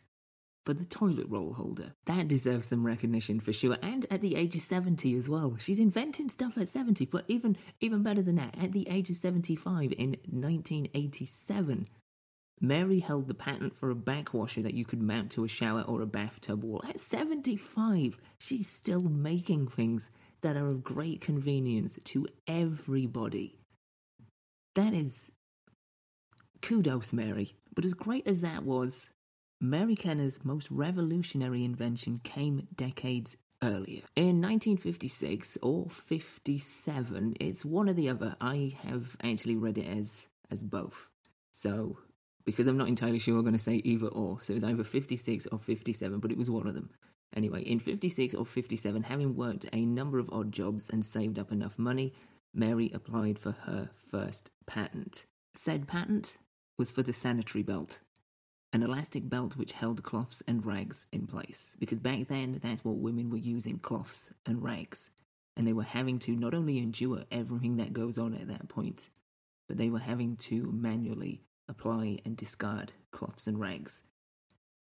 [0.71, 1.95] for the toilet roll holder.
[2.07, 3.77] That deserves some recognition for sure.
[3.83, 5.57] And at the age of 70 as well.
[5.59, 9.17] She's inventing stuff at 70, but even even better than that, at the age of
[9.17, 11.89] 75 in 1987,
[12.61, 16.03] Mary held the patent for a backwasher that you could mount to a shower or
[16.03, 16.85] a bathtub wall.
[16.89, 20.09] At 75, she's still making things
[20.43, 23.57] that are of great convenience to everybody.
[24.77, 25.33] That is
[26.63, 27.57] kudos, Mary.
[27.75, 29.09] But as great as that was,
[29.63, 34.01] Mary Kenner's most revolutionary invention came decades earlier.
[34.17, 38.35] In 1956 or 57, it's one or the other.
[38.41, 41.11] I have actually read it as as both.
[41.53, 41.99] So,
[42.47, 45.47] because I'm not entirely sure I'm going to say either or, so it's either 56
[45.49, 46.89] or 57, but it was one of them.
[47.37, 51.53] Anyway, in 56 or 57, having worked a number of odd jobs and saved up
[51.53, 52.15] enough money,
[52.55, 55.27] Mary applied for her first patent.
[55.55, 56.39] Said patent
[56.79, 58.01] was for the sanitary belt,
[58.73, 61.77] an elastic belt which held cloths and rags in place.
[61.79, 65.11] Because back then, that's what women were using cloths and rags.
[65.57, 69.11] And they were having to not only endure everything that goes on at that point,
[69.67, 74.05] but they were having to manually apply and discard cloths and rags.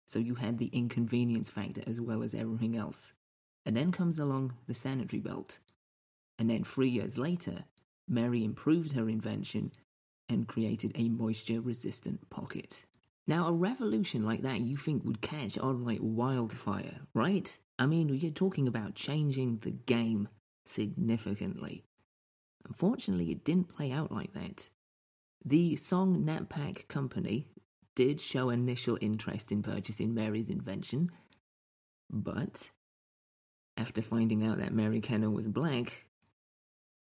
[0.06, 3.14] So you had the inconvenience factor as well as everything else.
[3.66, 5.60] And then comes along the sanitary belt.
[6.40, 7.66] And then three years later,
[8.08, 9.74] Mary improved her invention
[10.30, 12.86] and created a moisture resistant pocket.
[13.28, 17.58] Now, a revolution like that you think would catch on like wildfire, right?
[17.78, 20.30] I mean, you're talking about changing the game
[20.64, 21.84] significantly.
[22.66, 24.70] Unfortunately, it didn't play out like that.
[25.44, 27.48] The Sonn-Nap-Pack Company
[27.96, 31.12] did show initial interest in purchasing Mary's invention,
[32.10, 32.72] but
[33.76, 36.06] after finding out that Mary Kenner was black,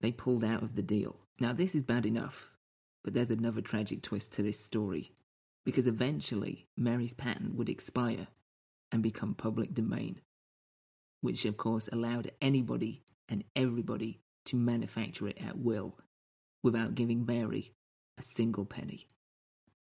[0.01, 1.19] they pulled out of the deal.
[1.39, 2.53] Now, this is bad enough,
[3.03, 5.11] but there's another tragic twist to this story,
[5.67, 8.27] because eventually Mary's patent would expire
[8.89, 10.21] and become public domain,
[11.19, 15.97] which of course allowed anybody and everybody to manufacture it at will
[16.63, 17.73] without giving Mary
[18.17, 19.09] a single penny.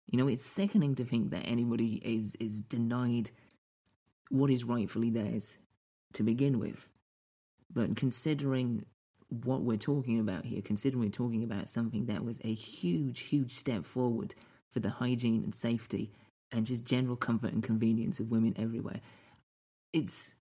[0.05, 3.31] You know, it's sickening to think that anybody is, is denied
[4.29, 5.57] what is rightfully theirs
[6.13, 6.87] to begin with.
[7.69, 8.85] But considering
[9.27, 13.51] what we're talking about here, considering we're talking about something that was a huge, huge
[13.51, 14.35] step forward
[14.75, 16.11] for the hygiene and safety
[16.51, 18.99] and just general comfort and convenience of women everywhere,
[19.93, 20.35] it's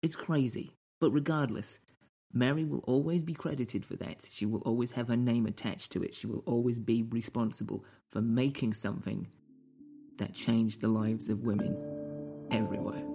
[0.00, 0.70] it's crazy.
[1.00, 1.80] But regardless,
[2.32, 4.28] Mary will always be credited for that.
[4.30, 6.14] She will always have her name attached to it.
[6.14, 9.26] She will always be responsible for making something
[10.18, 13.11] that changed the lives of women everywhere.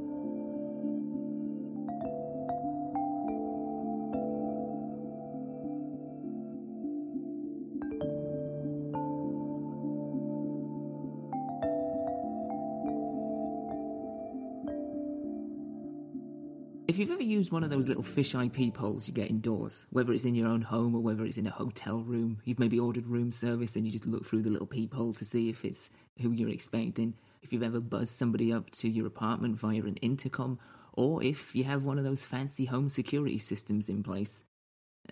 [16.97, 20.25] If you've ever used one of those little fisheye peepholes you get indoors, whether it's
[20.25, 23.31] in your own home or whether it's in a hotel room, you've maybe ordered room
[23.31, 26.49] service and you just look through the little peephole to see if it's who you're
[26.49, 27.13] expecting.
[27.43, 30.57] If you've ever buzzed somebody up to your apartment via an intercom,
[30.93, 34.43] or if you have one of those fancy home security systems in place,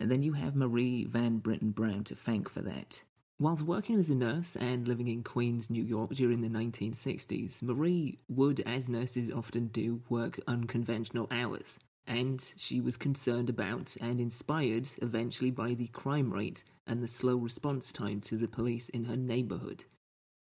[0.02, 3.04] then you have Marie Van Brittan Brown to thank for that.
[3.38, 8.18] Whilst working as a nurse and living in Queens, New York during the 1960s, Marie
[8.30, 11.78] would, as nurses often do, work unconventional hours.
[12.08, 17.36] And she was concerned about and inspired eventually by the crime rate and the slow
[17.36, 19.84] response time to the police in her neighborhood.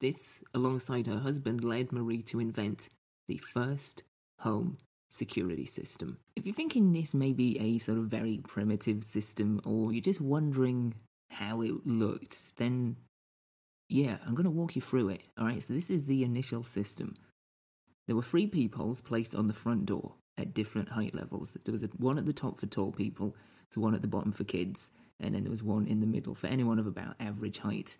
[0.00, 2.90] This, alongside her husband, led Marie to invent
[3.26, 4.02] the first
[4.40, 4.76] home
[5.08, 6.18] security system.
[6.36, 10.20] If you're thinking this may be a sort of very primitive system, or you're just
[10.20, 10.92] wondering
[11.30, 12.96] how it looked, then
[13.88, 15.22] yeah, I'm going to walk you through it.
[15.38, 17.14] All right, so this is the initial system.
[18.06, 21.56] There were three peepholes placed on the front door at different height levels.
[21.64, 23.36] There was one at the top for tall people,
[23.70, 26.34] so one at the bottom for kids, and then there was one in the middle
[26.34, 27.96] for anyone of about average height.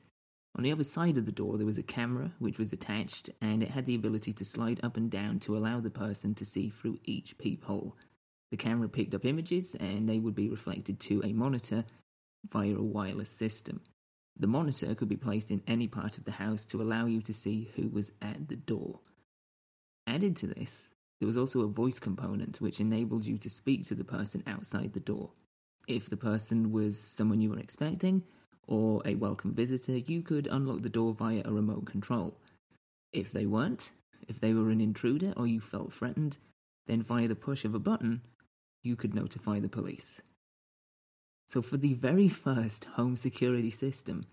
[0.57, 3.63] On the other side of the door, there was a camera which was attached, and
[3.63, 6.71] it had the ability to slide up and down to allow the person to see
[6.71, 7.97] through each peephole.
[8.51, 11.85] The camera picked up images, and they would be reflected to a monitor
[12.49, 13.81] via a wireless system.
[14.39, 17.33] The monitor could be placed in any part of the house to allow you to
[17.33, 19.01] see who was at the door.
[20.07, 23.95] Added to this, there was also a voice component which enabled you to speak to
[23.95, 25.33] the person outside the door.
[25.89, 28.23] If the person was someone you were expecting
[28.67, 32.37] or a welcome visitor, you could unlock the door via a remote control.
[33.13, 33.93] If they weren't,
[34.29, 36.39] if they were an intruder or you felt threatened,
[36.87, 38.21] then via the push of a button,
[38.83, 40.21] you could notify the police.
[41.47, 44.27] So, for the very first home security system,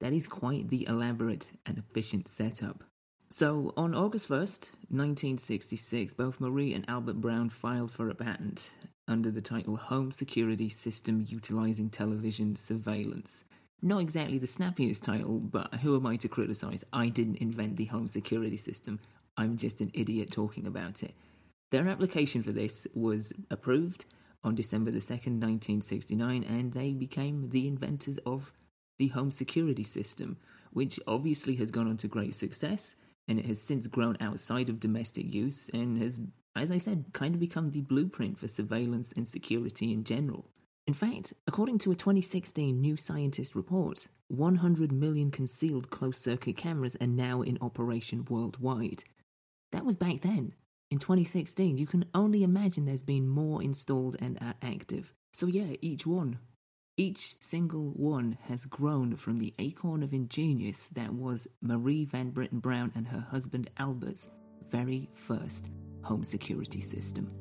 [0.00, 2.84] that is quite the elaborate and efficient setup.
[3.30, 8.70] So, on August 1st, 1966, both Marie and Albert Brown filed for a patent
[9.08, 13.44] under the title Home Security System Utilizing Television Surveillance.
[13.82, 16.84] Not exactly the snappiest title, but who am I to criticize?
[16.92, 19.00] I didn't invent the home security system.
[19.36, 21.14] I'm just an idiot talking about it.
[21.72, 24.06] Their application for this was approved
[24.46, 28.54] on December the 2nd, 1969, and they became the inventors of
[28.96, 30.38] the home security system,
[30.72, 32.94] which obviously has gone on to great success
[33.28, 36.20] and it has since grown outside of domestic use and has,
[36.54, 40.46] as I said, kind of become the blueprint for surveillance and security in general.
[40.86, 46.96] In fact, according to a 2016 New Scientist report, 100 million concealed closed circuit cameras
[47.00, 49.02] are now in operation worldwide.
[49.72, 50.54] That was back then.
[50.88, 55.12] In 2016, you can only imagine there's been more installed and are active.
[55.32, 56.38] So, yeah, each one.
[56.96, 62.60] Each single one has grown from the acorn of ingenious that was Marie Van Brittan
[62.60, 64.30] Brown and her husband Albert's
[64.70, 65.70] very first
[66.02, 67.32] home security system.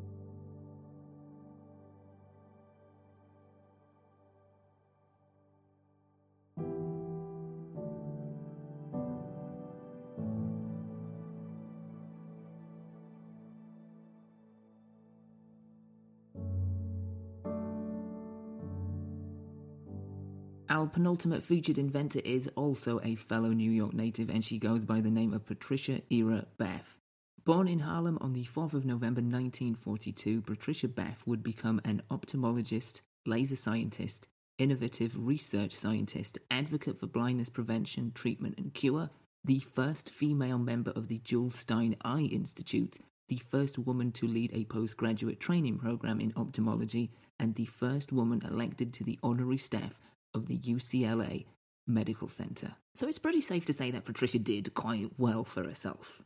[20.86, 25.02] Our penultimate featured inventor is also a fellow New York native, and she goes by
[25.02, 27.00] the name of Patricia Era Bath.
[27.44, 33.02] Born in Harlem on the 4th of November 1942, Patricia Bath would become an ophthalmologist,
[33.26, 34.28] laser scientist,
[34.60, 39.10] innovative research scientist, advocate for blindness prevention, treatment, and cure,
[39.44, 44.52] the first female member of the Jules Stein Eye Institute, the first woman to lead
[44.54, 47.10] a postgraduate training program in ophthalmology,
[47.40, 50.00] and the first woman elected to the honorary staff
[50.36, 51.46] of the UCLA
[51.88, 52.76] Medical Center.
[52.94, 56.22] So it's pretty safe to say that Patricia did quite well for herself.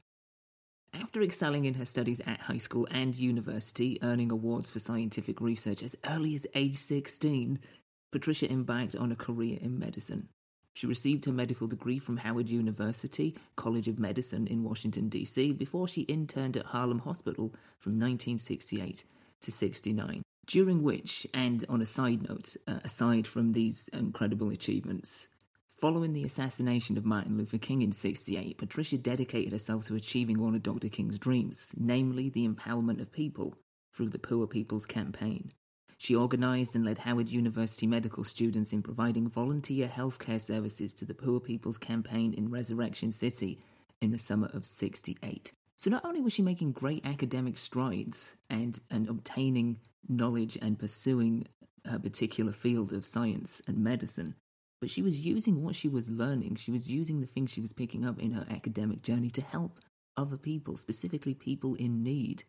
[0.93, 5.83] After excelling in her studies at high school and university, earning awards for scientific research
[5.83, 7.59] as early as age 16,
[8.11, 10.29] Patricia embarked on a career in medicine.
[10.73, 15.87] She received her medical degree from Howard University, College of Medicine in Washington, D.C., before
[15.87, 19.03] she interned at Harlem Hospital from 1968
[19.41, 25.27] to 69 during which, and on a side note, uh, aside from these incredible achievements,
[25.79, 30.55] following the assassination of Martin Luther King in 68, Patricia dedicated herself to achieving one
[30.55, 30.89] of Dr.
[30.89, 33.55] King's dreams, namely the empowerment of people
[33.93, 35.51] through the Poor People's Campaign.
[35.97, 41.13] She organized and led Howard University medical students in providing volunteer healthcare services to the
[41.13, 43.59] Poor People's Campaign in Resurrection City
[44.01, 45.51] in the summer of 68.
[45.79, 51.47] So not only was she making great academic strides and, and obtaining knowledge and pursuing
[51.85, 54.35] her particular field of science and medicine,
[54.81, 57.71] but she was using what she was learning, she was using the things she was
[57.71, 59.79] picking up in her academic journey to help
[60.17, 62.43] other people, specifically people in need.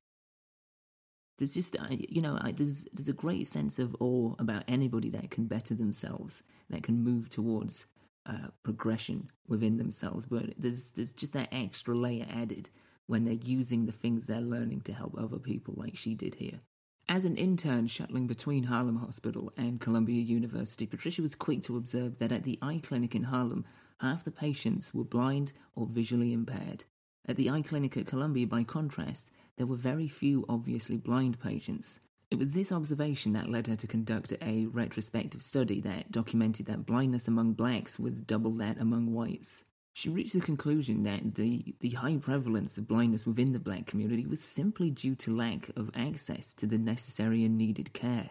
[1.38, 5.46] There's just, you know, there's there's a great sense of awe about anybody that can
[5.46, 7.86] better themselves, that can move towards
[8.26, 10.26] uh, progression within themselves.
[10.26, 12.70] But there's there's just that extra layer added
[13.10, 16.60] when they're using the things they're learning to help other people, like she did here.
[17.08, 22.18] As an intern shuttling between Harlem Hospital and Columbia University, Patricia was quick to observe
[22.18, 23.64] that at the eye clinic in Harlem,
[24.00, 26.84] half the patients were blind or visually impaired.
[27.26, 31.98] At the eye clinic at Columbia, by contrast, there were very few obviously blind patients.
[32.30, 36.86] It was this observation that led her to conduct a retrospective study that documented that
[36.86, 39.64] blindness among blacks was double that among whites.
[39.92, 44.24] She reached the conclusion that the, the high prevalence of blindness within the black community
[44.24, 48.30] was simply due to lack of access to the necessary and needed care.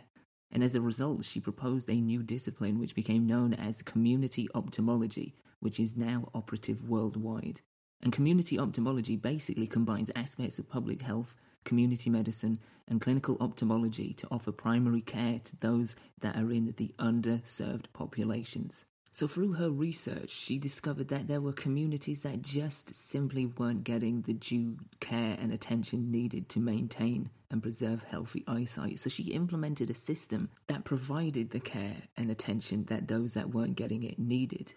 [0.51, 5.35] And as a result, she proposed a new discipline which became known as community ophthalmology,
[5.59, 7.61] which is now operative worldwide.
[8.01, 11.35] And community ophthalmology basically combines aspects of public health,
[11.65, 12.57] community medicine,
[12.87, 18.85] and clinical ophthalmology to offer primary care to those that are in the underserved populations.
[19.11, 24.21] So, through her research, she discovered that there were communities that just simply weren't getting
[24.21, 28.99] the due care and attention needed to maintain and preserve healthy eyesight.
[28.99, 33.75] So, she implemented a system that provided the care and attention that those that weren't
[33.75, 34.73] getting it needed.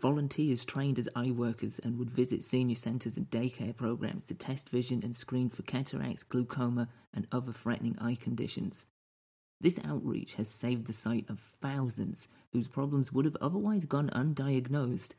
[0.00, 4.68] Volunteers trained as eye workers and would visit senior centres and daycare programs to test
[4.68, 8.86] vision and screen for cataracts, glaucoma, and other threatening eye conditions.
[9.62, 15.14] This outreach has saved the sight of thousands whose problems would have otherwise gone undiagnosed,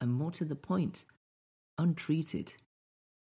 [0.00, 1.04] and more to the point,
[1.76, 2.54] untreated.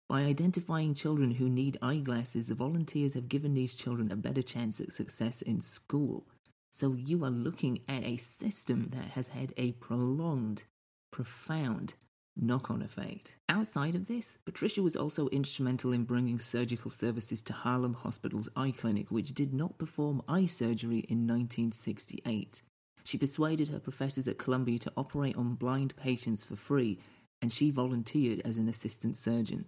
[0.08, 4.80] By identifying children who need eyeglasses, the volunteers have given these children a better chance
[4.80, 6.26] at success in school.
[6.72, 10.64] So you are looking at a system that has had a prolonged,
[11.12, 11.96] profound
[12.42, 13.38] knock on effect.
[13.50, 18.72] Outside of this, Patricia was also instrumental in bringing surgical services to Harlem Hospital's eye
[18.72, 22.62] clinic, which did not perform eye surgery in 1968.
[23.04, 27.00] She persuaded her professors at Columbia to operate on blind patients for free,
[27.42, 29.66] and she volunteered as an assistant surgeon.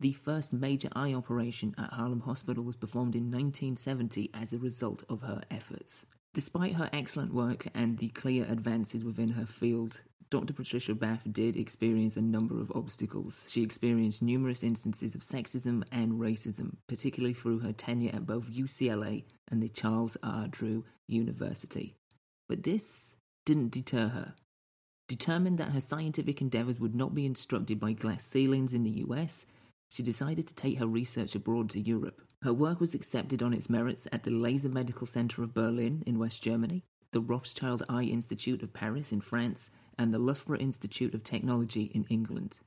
[0.00, 5.02] The first major eye operation at Harlem Hospital was performed in 1970 as a result
[5.08, 6.06] of her efforts.
[6.34, 10.52] Despite her excellent work and the clear advances within her field, Dr.
[10.52, 13.48] Patricia Bath did experience a number of obstacles.
[13.50, 19.24] She experienced numerous instances of sexism and racism, particularly through her tenure at both UCLA
[19.50, 20.46] and the Charles R.
[20.48, 21.94] Drew University.
[22.48, 23.16] But this
[23.46, 24.34] didn't deter her.
[25.08, 29.46] Determined that her scientific endeavours would not be instructed by glass ceilings in the US,
[29.88, 32.20] she decided to take her research abroad to Europe.
[32.42, 36.18] Her work was accepted on its merits at the Laser Medical Center of Berlin in
[36.18, 41.24] West Germany, the Rothschild Eye Institute of Paris in France, and the Loughborough Institute of
[41.24, 42.60] Technology in England.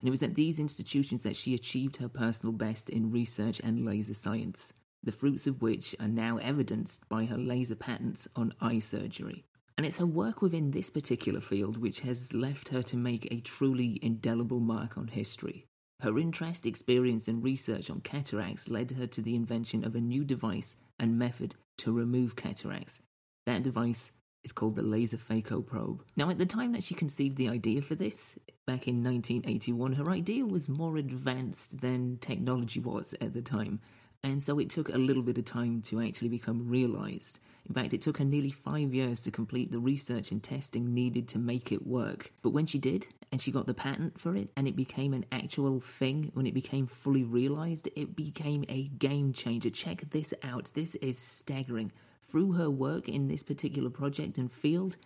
[0.00, 3.84] And it was at these institutions that she achieved her personal best in research and
[3.84, 4.72] laser science,
[5.02, 9.44] the fruits of which are now evidenced by her laser patents on eye surgery.
[9.76, 13.40] And it's her work within this particular field which has left her to make a
[13.40, 15.66] truly indelible mark on history.
[16.00, 20.24] Her interest, experience, and research on cataracts led her to the invention of a new
[20.24, 23.00] device and method to remove cataracts.
[23.46, 24.10] That device
[24.44, 26.04] is called the laser phaco probe.
[26.16, 30.10] Now, at the time that she conceived the idea for this, back in 1981, her
[30.10, 33.80] idea was more advanced than technology was at the time,
[34.24, 37.40] and so it took a little bit of time to actually become realized.
[37.68, 41.28] In fact, it took her nearly five years to complete the research and testing needed
[41.28, 42.32] to make it work.
[42.42, 45.24] But when she did, and she got the patent for it, and it became an
[45.32, 49.70] actual thing, when it became fully realized, it became a game changer.
[49.70, 50.70] Check this out.
[50.74, 51.92] This is staggering.
[52.22, 54.96] Through her work in this particular project and field,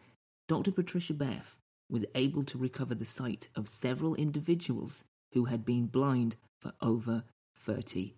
[0.48, 0.70] Dr.
[0.70, 1.56] Patricia Bath
[1.90, 7.24] was able to recover the sight of several individuals who had been blind for over
[7.56, 8.14] 30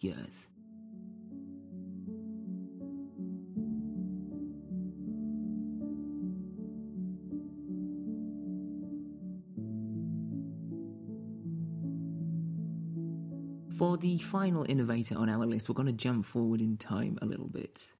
[0.00, 0.48] years.
[13.76, 17.26] For the final innovator on our list, we're going to jump forward in time a
[17.26, 17.92] little bit.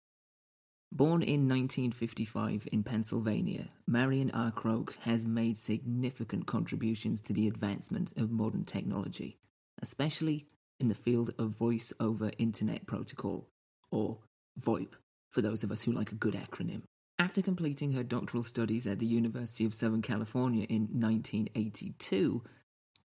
[0.94, 4.50] Born in 1955 in Pennsylvania, Marian R.
[4.50, 9.38] Croak has made significant contributions to the advancement of modern technology,
[9.80, 10.44] especially
[10.78, 13.48] in the field of Voice over Internet Protocol,
[13.90, 14.18] or
[14.60, 14.92] VoIP,
[15.30, 16.82] for those of us who like a good acronym.
[17.18, 22.42] After completing her doctoral studies at the University of Southern California in 1982,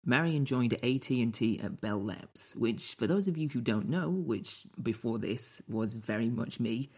[0.04, 4.66] Marian joined AT&T at Bell Labs, which for those of you who don't know, which
[4.82, 6.90] before this was very much me,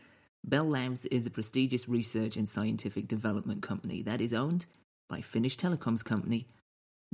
[0.47, 4.67] Bell Labs is a prestigious research and scientific development company that is owned
[5.09, 6.47] by Finnish telecoms company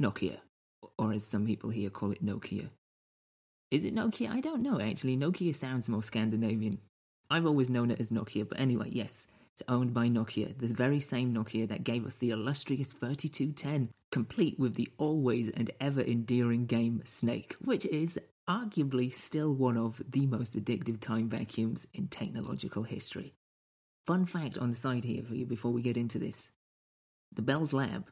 [0.01, 0.39] Nokia,
[0.99, 2.69] or as some people here call it Nokia.
[3.71, 4.33] Is it Nokia?
[4.33, 5.17] I don't know actually.
[5.17, 6.79] Nokia sounds more Scandinavian.
[7.31, 10.99] I've always known it as Nokia, but anyway, yes, it's owned by Nokia, the very
[10.99, 16.67] same Nokia that gave us the illustrious 3210, complete with the always and ever endearing
[16.67, 18.19] game Snake, which is
[18.51, 23.33] arguably still one of the most addictive time vacuums in technological history.
[24.07, 26.51] Fun fact on the side here for you before we get into this
[27.33, 28.11] the Bell's Lab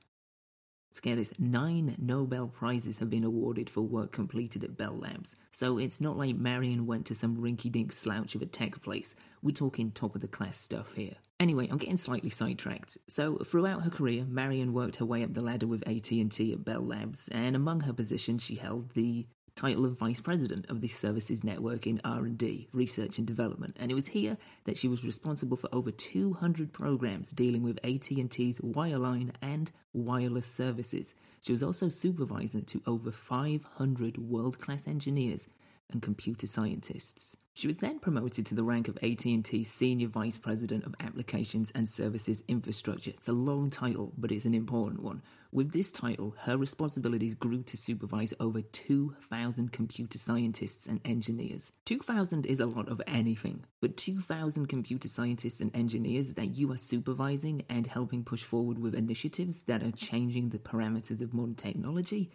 [0.93, 5.76] Scare this, nine Nobel Prizes have been awarded for work completed at Bell Labs, so
[5.78, 9.14] it's not like Marian went to some rinky dink slouch of a tech place.
[9.43, 11.14] We're talking top of the class stuff here.
[11.39, 12.97] Anyway, I'm getting slightly sidetracked.
[13.07, 16.84] So, throughout her career, Marian worked her way up the ladder with AT&T at Bell
[16.84, 19.26] Labs, and among her positions, she held the
[19.59, 23.94] title of vice president of the services network in R&D, research and development, and it
[23.94, 29.72] was here that she was responsible for over 200 programs dealing with AT&T's wireline and
[29.92, 31.12] wireless services.
[31.40, 35.48] She was also supervisor to over 500 world-class engineers
[35.90, 37.36] and computer scientists.
[37.54, 41.88] She was then promoted to the rank of AT&T's Senior Vice President of Applications and
[41.88, 43.11] Services Infrastructure.
[43.11, 45.20] It's a long title, but it's an important one.
[45.51, 51.72] With this title, her responsibilities grew to supervise over 2,000 computer scientists and engineers.
[51.86, 56.76] 2,000 is a lot of anything, but 2,000 computer scientists and engineers that you are
[56.76, 62.30] supervising and helping push forward with initiatives that are changing the parameters of modern technology,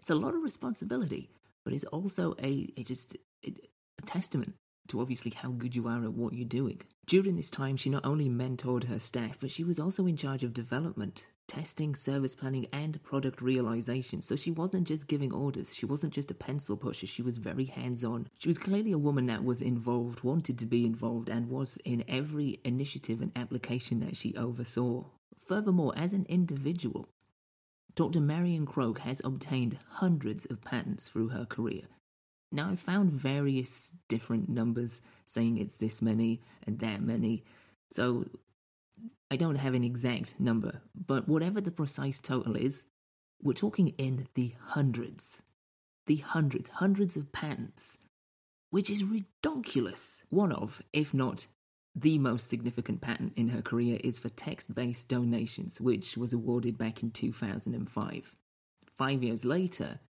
[0.00, 1.30] it's a lot of responsibility,
[1.64, 3.52] but it's also a, just a
[4.04, 4.54] testament
[4.88, 6.80] to obviously how good you are at what you're doing.
[7.06, 10.42] During this time, she not only mentored her staff, but she was also in charge
[10.42, 14.20] of development, testing, service planning, and product realization.
[14.20, 17.64] So she wasn't just giving orders, she wasn't just a pencil pusher, she was very
[17.64, 18.28] hands on.
[18.38, 22.04] She was clearly a woman that was involved, wanted to be involved, and was in
[22.08, 25.04] every initiative and application that she oversaw.
[25.46, 27.06] Furthermore, as an individual,
[27.94, 28.20] Dr.
[28.20, 31.82] Marian Croak has obtained hundreds of patents through her career,
[32.52, 37.44] now, I found various different numbers saying it's this many and that many,
[37.90, 38.24] so
[39.30, 42.84] I don't have an exact number, but whatever the precise total is,
[43.42, 45.42] we're talking in the hundreds.
[46.06, 47.98] The hundreds, hundreds of patents,
[48.70, 50.22] which is ridiculous.
[50.30, 51.46] One of, if not
[51.94, 56.78] the most significant patent in her career is for text based donations, which was awarded
[56.78, 58.34] back in 2005.
[58.94, 60.00] Five years later,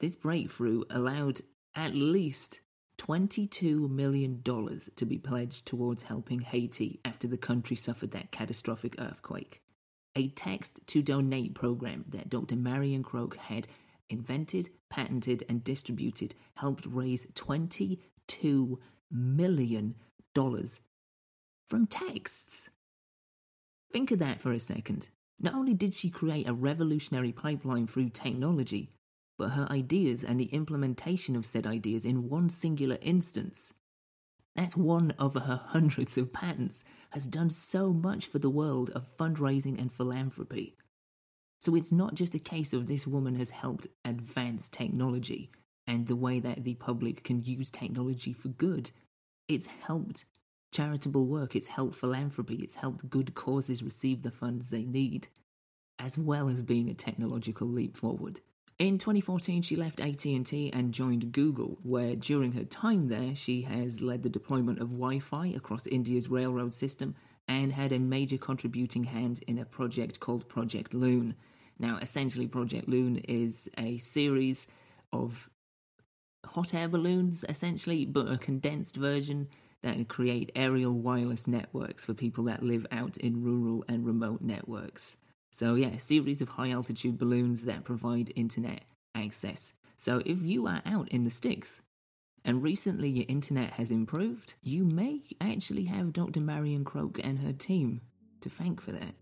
[0.00, 1.42] this breakthrough allowed
[1.74, 2.62] at least
[2.98, 9.62] $22 million to be pledged towards helping Haiti after the country suffered that catastrophic earthquake.
[10.14, 12.56] A text to donate program that Dr.
[12.56, 13.68] Marian Croak had
[14.08, 17.98] invented, patented, and distributed helped raise $22
[19.10, 19.94] million
[20.34, 22.70] from texts.
[23.92, 25.10] Think of that for a second.
[25.38, 28.90] Not only did she create a revolutionary pipeline through technology,
[29.38, 33.72] but her ideas and the implementation of said ideas in one singular instance.
[34.54, 39.16] That's one of her hundreds of patents, has done so much for the world of
[39.16, 40.74] fundraising and philanthropy.
[41.60, 45.50] So it's not just a case of this woman has helped advance technology
[45.86, 48.90] and the way that the public can use technology for good.
[49.48, 50.24] It's helped
[50.72, 55.28] charitable work, it's helped philanthropy, it's helped good causes receive the funds they need,
[55.98, 58.40] as well as being a technological leap forward.
[58.78, 64.02] In 2014, she left AT&T and joined Google, where during her time there, she has
[64.02, 67.14] led the deployment of Wi-Fi across India's railroad system
[67.48, 71.34] and had a major contributing hand in a project called Project Loon.
[71.78, 74.66] Now, essentially, Project Loon is a series
[75.10, 75.48] of
[76.44, 79.48] hot air balloons, essentially, but a condensed version
[79.80, 85.16] that create aerial wireless networks for people that live out in rural and remote networks.
[85.56, 88.82] So, yeah, a series of high altitude balloons that provide internet
[89.14, 89.72] access.
[89.96, 91.80] So, if you are out in the sticks
[92.44, 96.40] and recently your internet has improved, you may actually have Dr.
[96.40, 98.02] Marian Croak and her team
[98.42, 99.14] to thank for that.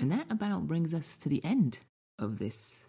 [0.00, 1.80] And that about brings us to the end
[2.18, 2.88] of this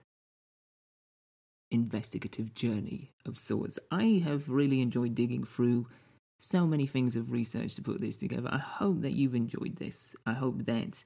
[1.70, 3.78] investigative journey of sorts.
[3.92, 5.88] I have really enjoyed digging through
[6.40, 8.48] so many things of research to put this together.
[8.52, 10.16] I hope that you've enjoyed this.
[10.26, 11.04] I hope that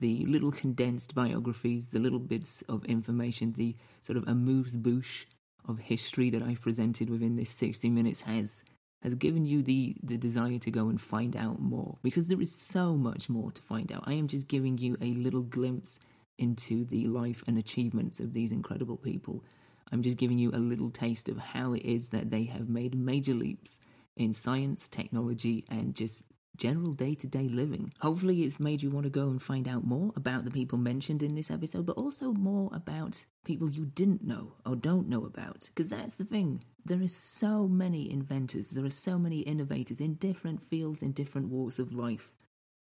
[0.00, 5.24] the little condensed biographies, the little bits of information, the sort of amuse bouche
[5.66, 8.62] of history that I've presented within this 60 minutes has
[9.02, 12.54] has given you the, the desire to go and find out more because there is
[12.54, 14.04] so much more to find out.
[14.06, 16.00] I am just giving you a little glimpse
[16.38, 19.44] into the life and achievements of these incredible people.
[19.90, 22.94] I'm just giving you a little taste of how it is that they have made
[22.94, 23.80] major leaps
[24.16, 26.24] in science, technology, and just
[26.56, 27.92] general day to day living.
[28.00, 31.22] Hopefully, it's made you want to go and find out more about the people mentioned
[31.22, 35.68] in this episode, but also more about people you didn't know or don't know about.
[35.68, 36.64] Because that's the thing.
[36.84, 41.48] There are so many inventors, there are so many innovators in different fields, in different
[41.48, 42.32] walks of life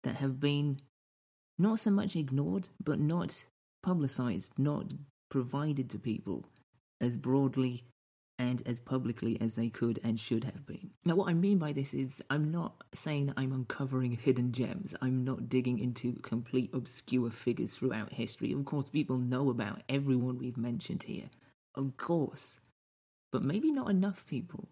[0.03, 0.79] that have been
[1.57, 3.45] not so much ignored, but not
[3.81, 4.93] publicized, not
[5.29, 6.45] provided to people
[7.01, 7.83] as broadly
[8.37, 10.91] and as publicly as they could and should have been.
[11.05, 14.93] Now, what I mean by this is, I'm not saying that I'm uncovering hidden gems.
[15.01, 18.51] I'm not digging into complete obscure figures throughout history.
[18.51, 21.29] Of course, people know about everyone we've mentioned here.
[21.75, 22.59] Of course.
[23.31, 24.69] But maybe not enough people.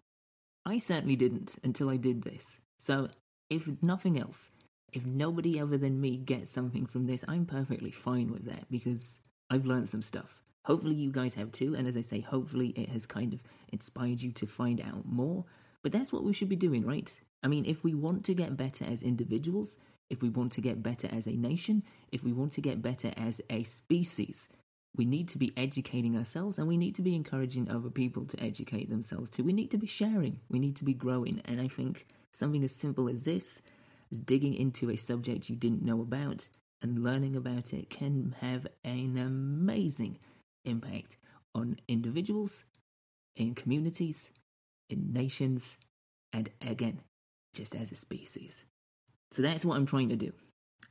[0.66, 2.60] I certainly didn't until I did this.
[2.78, 3.08] So,
[3.50, 4.50] if nothing else,
[4.92, 9.20] if nobody other than me gets something from this, I'm perfectly fine with that because
[9.50, 10.43] I've learned some stuff.
[10.64, 11.74] Hopefully, you guys have too.
[11.74, 13.42] And as I say, hopefully, it has kind of
[13.72, 15.44] inspired you to find out more.
[15.82, 17.12] But that's what we should be doing, right?
[17.42, 20.82] I mean, if we want to get better as individuals, if we want to get
[20.82, 24.48] better as a nation, if we want to get better as a species,
[24.96, 28.42] we need to be educating ourselves and we need to be encouraging other people to
[28.42, 29.42] educate themselves too.
[29.42, 31.42] We need to be sharing, we need to be growing.
[31.44, 33.60] And I think something as simple as this,
[34.10, 36.48] as digging into a subject you didn't know about
[36.80, 40.18] and learning about it, can have an amazing
[40.64, 41.16] impact
[41.54, 42.64] on individuals,
[43.36, 44.30] in communities,
[44.90, 45.78] in nations,
[46.32, 47.00] and again,
[47.54, 48.64] just as a species.
[49.30, 50.32] So that's what I'm trying to do.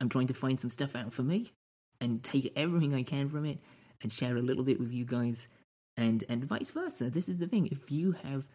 [0.00, 1.52] I'm trying to find some stuff out for me
[2.00, 3.58] and take everything I can from it
[4.02, 5.48] and share a little bit with you guys
[5.96, 7.10] and and vice versa.
[7.10, 7.68] This is the thing.
[7.70, 8.46] If you have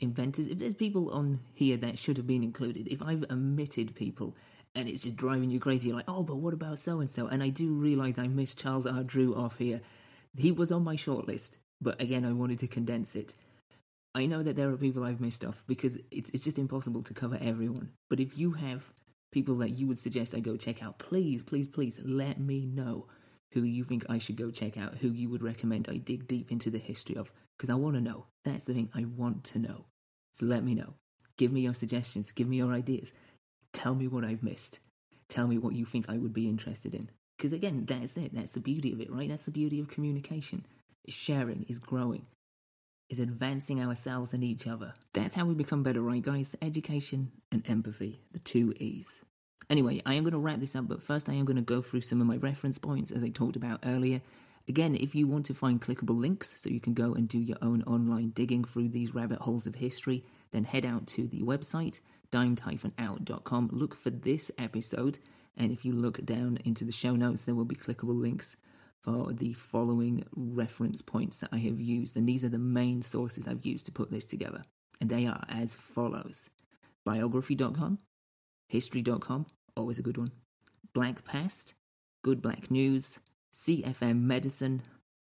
[0.00, 4.36] inventors, if there's people on here that should have been included, if I've omitted people
[4.74, 7.26] and it's just driving you crazy, you're like, oh, but what about so and so?
[7.26, 9.02] And I do realize I missed Charles R.
[9.02, 9.80] Drew off here
[10.36, 13.34] he was on my shortlist, but again, I wanted to condense it.
[14.14, 17.14] I know that there are people I've missed off because it's it's just impossible to
[17.14, 17.90] cover everyone.
[18.08, 18.92] But if you have
[19.32, 23.06] people that you would suggest I go check out, please, please, please let me know
[23.52, 26.50] who you think I should go check out, who you would recommend I dig deep
[26.52, 28.26] into the history of, because I want to know.
[28.44, 29.86] That's the thing, I want to know.
[30.32, 30.94] So let me know.
[31.36, 33.12] Give me your suggestions, give me your ideas.
[33.72, 34.80] Tell me what I've missed.
[35.28, 37.10] tell me what you think I would be interested in.
[37.44, 38.32] Because again, that's it.
[38.32, 39.28] That's the beauty of it, right?
[39.28, 40.64] That's the beauty of communication.
[41.04, 42.24] Is sharing, is growing,
[43.10, 44.94] is advancing ourselves and each other.
[45.12, 46.56] That's how we become better, right, guys?
[46.62, 49.26] Education and empathy, the two E's.
[49.68, 51.82] Anyway, I am going to wrap this up, but first I am going to go
[51.82, 54.22] through some of my reference points as I talked about earlier.
[54.66, 57.58] Again, if you want to find clickable links so you can go and do your
[57.60, 62.00] own online digging through these rabbit holes of history, then head out to the website
[62.30, 63.68] dimed-out.com.
[63.70, 65.18] Look for this episode,
[65.56, 68.56] and if you look down into the show notes, there will be clickable links
[69.00, 72.16] for the following reference points that I have used.
[72.16, 74.62] And these are the main sources I've used to put this together.
[75.00, 76.50] And they are as follows
[77.04, 77.98] biography.com,
[78.68, 79.46] history.com,
[79.76, 80.32] always a good one,
[80.94, 81.74] Black Past,
[82.22, 83.20] Good Black News,
[83.52, 84.82] CFM Medicine,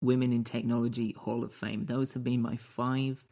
[0.01, 1.85] Women in Technology Hall of Fame.
[1.85, 3.25] Those have been my five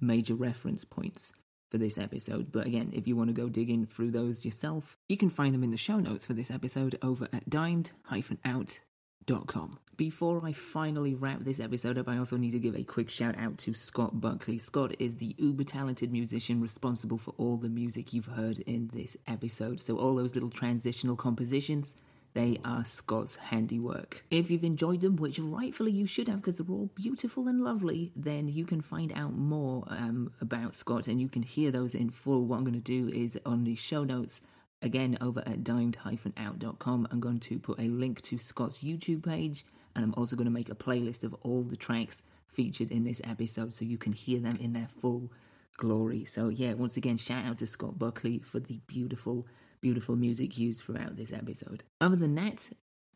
[0.00, 1.32] major reference points
[1.70, 2.52] for this episode.
[2.52, 5.64] But again, if you want to go digging through those yourself, you can find them
[5.64, 8.80] in the show notes for this episode over at dimed-out.com.
[9.96, 13.34] Before I finally wrap this episode up, I also need to give a quick shout
[13.38, 14.58] out to Scott Buckley.
[14.58, 19.16] Scott is the uber talented musician responsible for all the music you've heard in this
[19.26, 19.80] episode.
[19.80, 21.96] So, all those little transitional compositions
[22.36, 24.22] they are Scott's handiwork.
[24.30, 28.12] If you've enjoyed them, which rightfully you should have because they're all beautiful and lovely,
[28.14, 32.10] then you can find out more um, about Scott and you can hear those in
[32.10, 32.44] full.
[32.44, 34.42] What I'm going to do is on the show notes,
[34.82, 39.64] again over at dimed-out.com, I'm going to put a link to Scott's YouTube page
[39.94, 43.22] and I'm also going to make a playlist of all the tracks featured in this
[43.24, 45.32] episode so you can hear them in their full
[45.78, 46.26] glory.
[46.26, 49.46] So, yeah, once again, shout out to Scott Buckley for the beautiful
[49.86, 51.84] beautiful music used throughout this episode.
[52.00, 52.68] Other than that,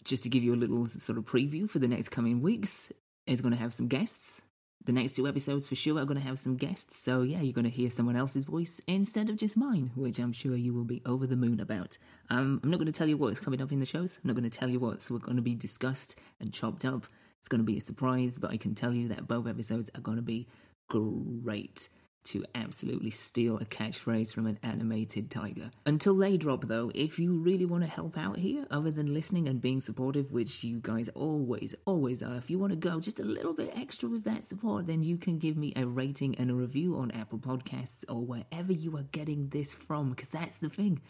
[0.05, 2.93] just to give you a little sort of preview for the next coming weeks,
[3.27, 4.43] is going to have some guests.
[4.85, 7.53] The next two episodes for sure are going to have some guests, so yeah, you're
[7.53, 10.85] going to hear someone else's voice instead of just mine, which I'm sure you will
[10.85, 11.99] be over the moon about.
[12.31, 14.21] Um, I'm not going to tell you what's coming up in the shows.
[14.23, 17.09] I'm not going to tell you what's going to be discussed and chopped up.
[17.41, 20.01] It's going to be a surprise, but I can tell you that both episodes are
[20.01, 20.47] going to be
[20.89, 21.89] great
[22.25, 25.71] to absolutely steal a catchphrase from an animated tiger.
[25.87, 29.49] Until they drop, though, if you really want to help out here, other than listening
[29.49, 33.21] and being supportive, which you guys always, always are, if you want to go just
[33.21, 36.51] a little bit extra with that support, then you can give me a rating and
[36.51, 40.69] a review on Apple Podcasts or wherever you are getting this from, because that's the
[40.69, 41.01] thing.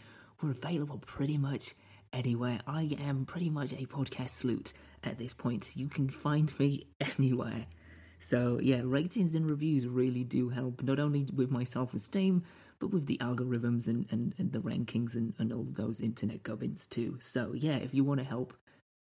[0.40, 1.74] We're available pretty much
[2.12, 2.61] anywhere.
[2.66, 4.72] I am pretty much a podcast sloot
[5.04, 5.70] at this point.
[5.74, 6.86] You can find me
[7.18, 7.66] anywhere.
[8.21, 12.45] So, yeah, ratings and reviews really do help, not only with my self esteem,
[12.79, 16.87] but with the algorithms and, and, and the rankings and, and all those internet gubbins
[16.87, 17.16] too.
[17.21, 18.55] So, yeah, if you want to help,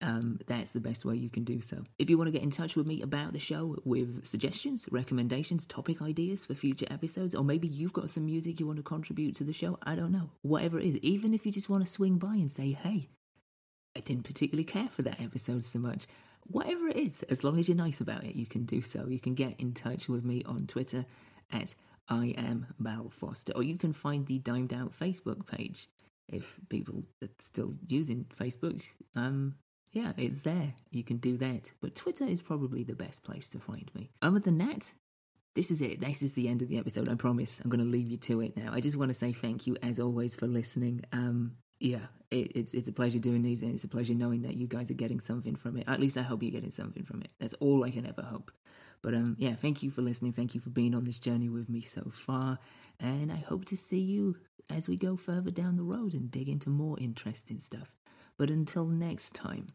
[0.01, 1.83] um, that's the best way you can do so.
[1.99, 5.65] If you want to get in touch with me about the show with suggestions, recommendations,
[5.65, 9.35] topic ideas for future episodes, or maybe you've got some music you want to contribute
[9.35, 10.31] to the show, I don't know.
[10.41, 13.09] Whatever it is, even if you just want to swing by and say, hey,
[13.95, 16.07] I didn't particularly care for that episode so much
[16.45, 19.07] whatever it is, as long as you're nice about it, you can do so.
[19.07, 21.05] You can get in touch with me on Twitter
[21.51, 21.75] at
[22.09, 25.87] I am Mal Foster, or you can find the Dimed Out Facebook page
[26.27, 28.81] if people are still using Facebook.
[29.15, 29.55] Um,
[29.91, 30.73] yeah, it's there.
[30.91, 31.71] You can do that.
[31.81, 34.09] But Twitter is probably the best place to find me.
[34.21, 34.93] Other than that,
[35.53, 35.99] this is it.
[35.99, 37.09] This is the end of the episode.
[37.09, 37.59] I promise.
[37.59, 38.71] I'm going to leave you to it now.
[38.71, 41.03] I just want to say thank you, as always, for listening.
[41.11, 44.55] Um, yeah, it, it's it's a pleasure doing these, and it's a pleasure knowing that
[44.55, 45.85] you guys are getting something from it.
[45.87, 47.31] At least I hope you're getting something from it.
[47.39, 48.51] That's all I can ever hope.
[49.01, 50.31] But um, yeah, thank you for listening.
[50.31, 52.59] Thank you for being on this journey with me so far,
[52.99, 54.37] and I hope to see you
[54.69, 57.95] as we go further down the road and dig into more interesting stuff.
[58.37, 59.73] But until next time,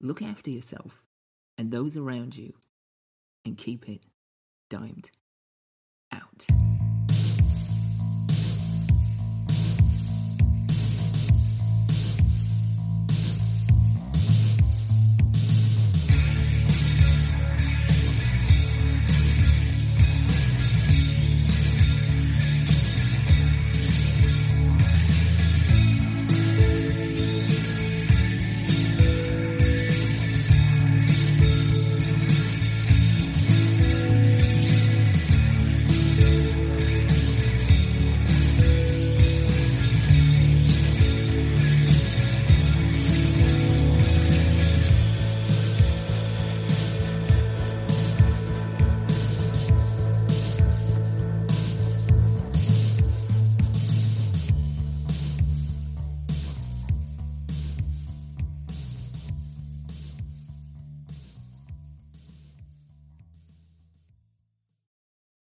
[0.00, 1.02] look after yourself
[1.58, 2.54] and those around you,
[3.44, 4.00] and keep it
[4.70, 5.10] dimed
[6.12, 6.46] out.